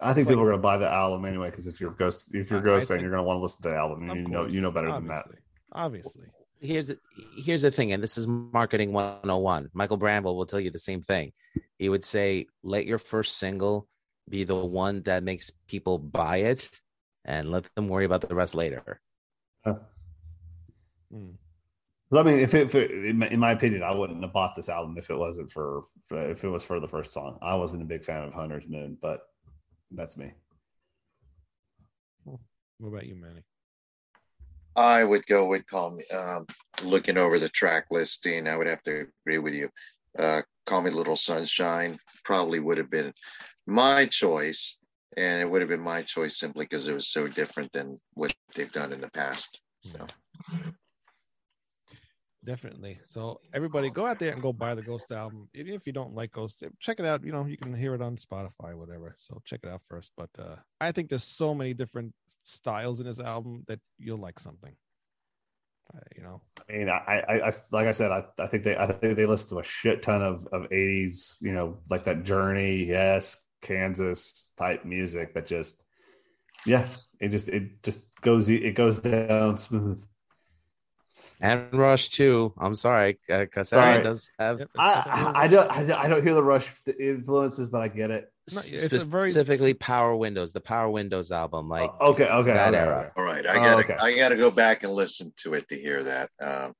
[0.00, 1.90] I think It's people like- are going to buy the album anyway because if you're
[1.90, 3.42] a ghost if you're a I- ghost I fan, think- you're going to want to
[3.42, 4.10] listen to the album.
[4.10, 5.24] Of You know you know better than that.
[5.24, 5.36] obviously.
[5.72, 6.26] Obviously,
[6.60, 6.98] here's the,
[7.36, 9.68] here's the thing, and this is marketing 101.
[9.74, 11.32] Michael Bramble will tell you the same thing.
[11.78, 13.86] He would say, let your first single
[14.28, 16.70] be the one that makes people buy it
[17.24, 19.00] and let them worry about the rest later.
[19.64, 19.76] Huh.
[21.12, 21.30] Hmm.
[22.16, 24.56] I mean, if it, if it in, my, in my opinion, I wouldn't have bought
[24.56, 27.38] this album if it wasn't for, for if it was for the first song.
[27.42, 29.20] I wasn't a big fan of Hunter's Moon, but
[29.90, 30.32] that's me.
[32.24, 33.42] What about you, Manny?
[34.76, 36.04] I would go with call me.
[36.14, 36.46] Um,
[36.84, 39.68] looking over the track listing, I would have to agree with you.
[40.16, 43.12] Uh, call me Little Sunshine probably would have been
[43.66, 44.78] my choice,
[45.16, 48.32] and it would have been my choice simply because it was so different than what
[48.54, 49.60] they've done in the past.
[49.82, 50.06] So
[52.48, 52.98] Definitely.
[53.04, 55.50] So everybody go out there and go buy the Ghost album.
[55.52, 57.22] Even if you don't like Ghost, check it out.
[57.22, 59.14] You know, you can hear it on Spotify, whatever.
[59.18, 60.12] So check it out first.
[60.16, 64.38] But uh I think there's so many different styles in this album that you'll like
[64.38, 64.74] something.
[65.94, 68.78] Uh, you know, I mean, I, I, I like I said, I, I think they,
[68.78, 72.24] I think they listen to a shit ton of of '80s, you know, like that
[72.24, 75.82] Journey, yes, Kansas type music that just,
[76.64, 76.88] yeah,
[77.20, 80.02] it just, it just goes, it goes down smooth.
[81.40, 82.52] And Rush too.
[82.58, 83.98] I'm sorry, because Sorry.
[83.98, 86.42] that does have Yep, it's got that I, I, I don't, I don't, hear the
[86.42, 88.30] Rush influences, but I get it.
[88.52, 91.68] No, it's a very- specifically Power Windows, the Power Windows album.
[91.68, 93.12] Like Oh, okay, okay, that okay, era.
[93.16, 93.96] all right, I Oh, gotta okay.
[94.00, 96.30] I gotta go back and listen to it to hear that.
[96.40, 96.72] Um,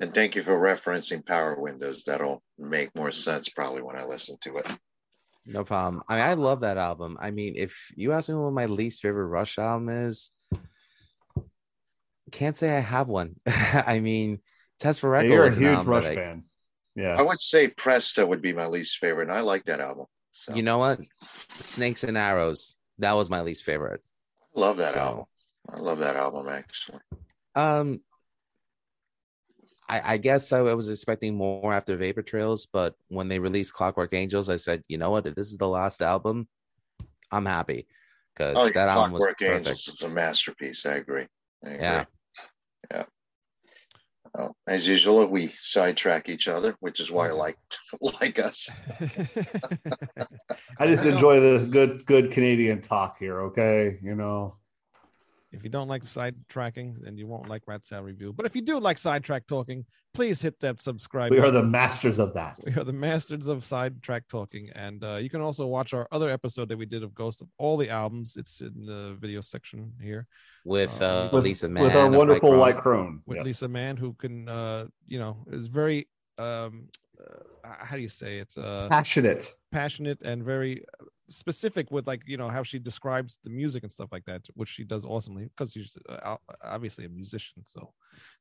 [0.00, 2.04] and thank you for referencing Power Windows.
[2.04, 4.66] That'll make more sense probably when I listen to it.
[5.44, 6.02] No problem.
[6.08, 7.18] I mean, I love that album.
[7.20, 10.30] I mean, if you ask me what my least favorite Rush album is,
[12.32, 13.36] can't say I have one.
[13.46, 14.40] I mean,
[14.80, 15.28] Test for Yeah, Record.
[15.32, 16.44] you're a huge album Rush that I- fan.
[16.94, 17.16] Yeah.
[17.18, 20.06] I would say Presto would be my least favorite, and I like that album.
[20.32, 21.00] So You know what?
[21.60, 22.74] Snakes and Arrows.
[22.98, 24.02] That was my least favorite.
[24.56, 25.24] I love that So, album.
[25.72, 26.98] I love that album actually.
[27.54, 28.00] Um,
[29.88, 34.12] I, I guess I was expecting more after Vapor Trails, but when they released Clockwork
[34.14, 35.26] Angels, I said, you know what?
[35.26, 36.48] If this is the last album,
[37.30, 37.86] I'm happy
[38.34, 39.66] because Oh, yeah, that album was Clockwork perfect.
[39.68, 40.84] Angels is a masterpiece.
[40.86, 41.26] I agree.
[41.64, 41.82] I agree.
[41.82, 41.92] Yeah.
[42.00, 42.04] Yeah.
[44.34, 47.38] Well, as usual, we sidetrack each other, which is why I mm-hmm.
[47.38, 47.58] like
[48.20, 48.70] like us.
[50.78, 53.42] I just enjoy this good, good Canadian talk here.
[53.42, 54.56] Okay, you know.
[55.52, 58.32] If you don't like sidetracking, then you won't like Rat Salad Review.
[58.32, 59.84] But if you do like sidetrack talking,
[60.14, 61.30] please hit that subscribe.
[61.30, 61.54] We are button.
[61.56, 62.58] the masters of that.
[62.64, 66.30] We are the masters of sidetrack talking, and uh, you can also watch our other
[66.30, 68.36] episode that we did of Ghost of all the albums.
[68.36, 70.26] It's in the video section here
[70.64, 72.58] with Uh, uh, With, Lisa Mann with our wonderful Chrome.
[72.60, 73.20] White Crone.
[73.26, 73.46] with Yes.
[73.46, 76.88] Lisa Mann, who can, uh, you know, is very, um,
[77.20, 78.52] uh, how do you say it?
[78.56, 79.52] Uh, Passionate.
[79.70, 83.92] passionate and very uh, specific with like you know how she describes the music and
[83.92, 87.92] stuff like that, which she does awesomely because she's uh, obviously a musician, so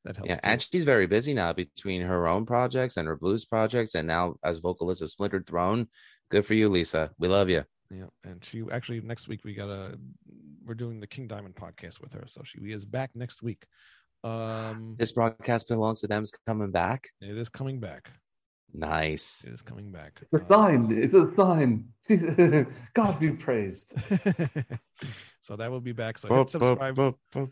[0.03, 0.29] that helps.
[0.29, 0.41] Yeah, too.
[0.43, 4.35] and she's very busy now between her own projects and her blues projects, and now
[4.43, 5.87] as vocalist of Splintered Throne.
[6.29, 7.11] Good for you, Lisa.
[7.19, 7.63] We love you.
[7.89, 9.97] Yeah, and she actually next week we got a
[10.65, 13.65] we're doing the King Diamond podcast with her, so she is back next week.
[14.23, 17.09] Um, This broadcast belongs to them's coming back.
[17.21, 18.11] it is coming back.
[18.73, 19.43] Nice.
[19.45, 20.21] It is coming back.
[20.21, 20.91] It's a Uh, sign.
[20.91, 21.89] It's a sign.
[22.93, 23.91] God be praised.
[25.41, 26.17] so that will be back.
[26.17, 26.95] So Boop, hit subscribe.
[26.95, 27.51] boop, boop.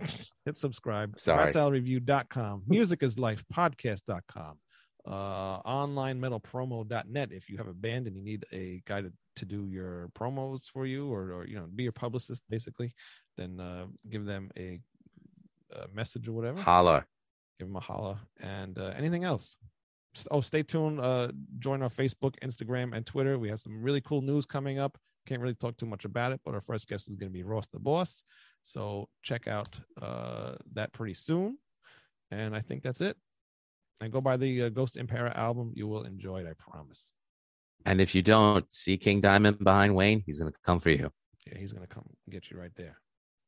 [0.44, 1.18] hit subscribe.
[1.20, 1.50] Sorry.
[1.50, 4.58] RatSaladReview.com, Music is Life Podcast.com,
[5.06, 7.32] uh, OnlineMetalPromo.net.
[7.32, 10.64] If you have a band and you need a guy to, to do your promos
[10.64, 12.92] for you or, or, you know, be your publicist, basically,
[13.36, 14.78] then uh, give them a,
[15.72, 16.60] a message or whatever.
[16.60, 17.04] Holla.
[17.58, 18.20] Give them a holla.
[18.40, 19.56] And uh, anything else?
[20.16, 21.00] S- Oh, stay tuned.
[21.00, 21.28] Uh,
[21.58, 23.38] join our Facebook, Instagram, and Twitter.
[23.38, 24.98] We have some really cool news coming up.
[25.26, 27.42] Can't really talk too much about it, but our first guest is going to be
[27.42, 28.22] Ross the Boss.
[28.62, 31.58] So check out uh, that pretty soon.
[32.30, 33.16] And I think that's it.
[34.00, 35.72] And go buy the uh, Ghost Impera album.
[35.74, 37.12] You will enjoy it, I promise.
[37.84, 41.10] And if you don't see King Diamond behind Wayne, he's gonna come for you.
[41.46, 42.98] Yeah, he's going to come get you right there.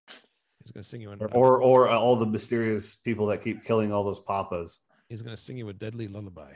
[0.06, 3.62] He's going to sing you an, Or, or or all the mysterious people that keep
[3.64, 4.80] killing all those papas.
[5.10, 6.52] He's going to sing you a deadly lullaby.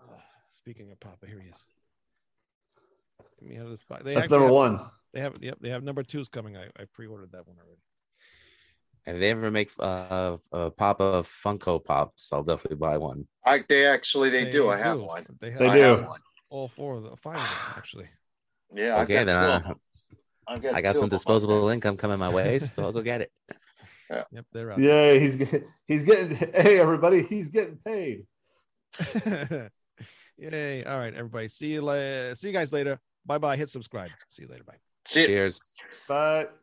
[0.00, 0.04] Uh,
[0.48, 1.64] speaking of Papa, here he is.
[3.40, 4.04] Get me out of this box.
[4.04, 4.80] They That's number have- one.
[5.12, 6.56] They have yep, they have number two's coming.
[6.56, 7.80] I, I pre-ordered that one already.
[9.06, 13.26] If they ever make uh, uh Papa Funko Pops, I'll definitely buy one.
[13.46, 14.68] I they actually they, do.
[14.68, 15.04] I have do.
[15.04, 15.24] one.
[15.40, 15.80] They have They I do.
[15.80, 16.20] have one.
[16.50, 18.08] all four of the five of them actually.
[18.74, 20.54] Yeah, I've Okay, got then two I.
[20.54, 22.92] I've got I got some of them on disposable income coming my way, so I'll
[22.92, 23.32] go get it.
[24.10, 24.78] Yep, they're out.
[24.78, 26.34] Yeah, he's get- he's getting.
[26.36, 28.24] Hey, everybody, he's getting paid.
[30.38, 30.84] Yay!
[30.84, 31.48] All right, everybody.
[31.48, 31.82] See you.
[31.82, 33.00] La- see you guys later.
[33.26, 33.56] Bye bye.
[33.56, 34.10] Hit subscribe.
[34.28, 34.64] See you later.
[34.64, 34.76] Bye.
[35.04, 35.58] See, Cheers.
[36.06, 36.56] But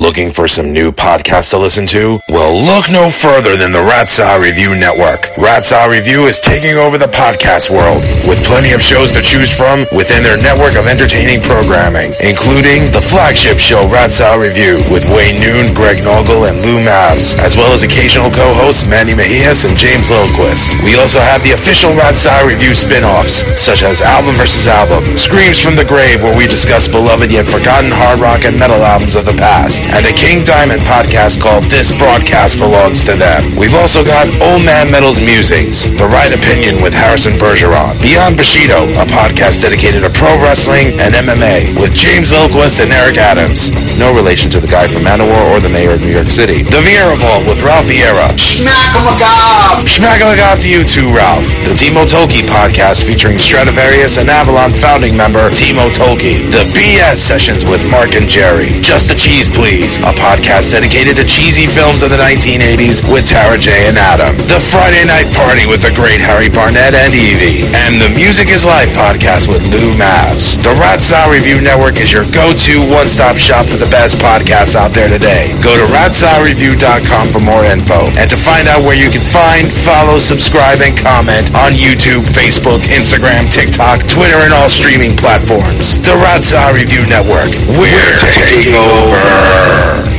[0.00, 2.22] Looking for some new podcasts to listen to?
[2.28, 5.26] Well, look no further than the Rat Salad Review Network.
[5.34, 9.50] Rat Salad Review is taking over the podcast world with plenty of shows to choose
[9.50, 15.02] from within their network of entertaining programming, including the flagship show Rat Salad Review with
[15.10, 19.74] Wayne Noon, Greg Noggle, and Lou Mavs, as well as occasional co-hosts Manny Mejias and
[19.76, 20.78] James Lilquist.
[20.86, 24.62] We also have the official Rat Salad Review spin-offs, such as Album vs.
[24.70, 28.78] Album, Screams from the Grave, where we discuss beloved yet forgotten hard rock and metal
[28.86, 33.56] albums of the past, and a King Diamond podcast called This Broadcast Belongs to Them.
[33.56, 38.84] We've also got Old Man Metal's Musings, The Right Opinion with Harrison Bergeron, Beyond Bushido,
[39.00, 43.72] a podcast dedicated to pro wrestling and MMA with James Lilquist and Eric Adams.
[43.98, 46.62] No relation to the guy from Manowar or the mayor of New York City.
[46.62, 48.28] The Vieira Vault with Ralph Vieira.
[48.36, 49.88] Schmack-a-magob!
[49.88, 51.46] Schmack-a-magob to you too, Ralph.
[51.64, 56.50] The Timo Tolkki podcast featuring Stratovarius and Avalon founding member Timo Tolkki.
[56.50, 58.80] The BS sessions with Mark and Jerry.
[58.80, 59.77] Just the cheese, please.
[59.78, 64.34] A podcast dedicated to cheesy films of the 1980s with Tara J and Adam.
[64.50, 67.62] The Friday Night Party with the great Harry Barnett and Evie.
[67.86, 70.58] And the Music is Life podcast with Lou Mavs.
[70.66, 74.90] The Rat Salad Review Network is your go-to one-stop shop for the best podcasts out
[74.90, 75.54] there today.
[75.62, 80.18] Go to ratsaladreview.com for more info and to find out where you can find, follow,
[80.18, 86.02] subscribe, and comment on YouTube, Facebook, Instagram, TikTok, Twitter, and all streaming platforms.
[86.02, 87.54] The Rat Salad Review Network.
[87.78, 89.67] We're taking over.
[89.68, 90.17] Burn!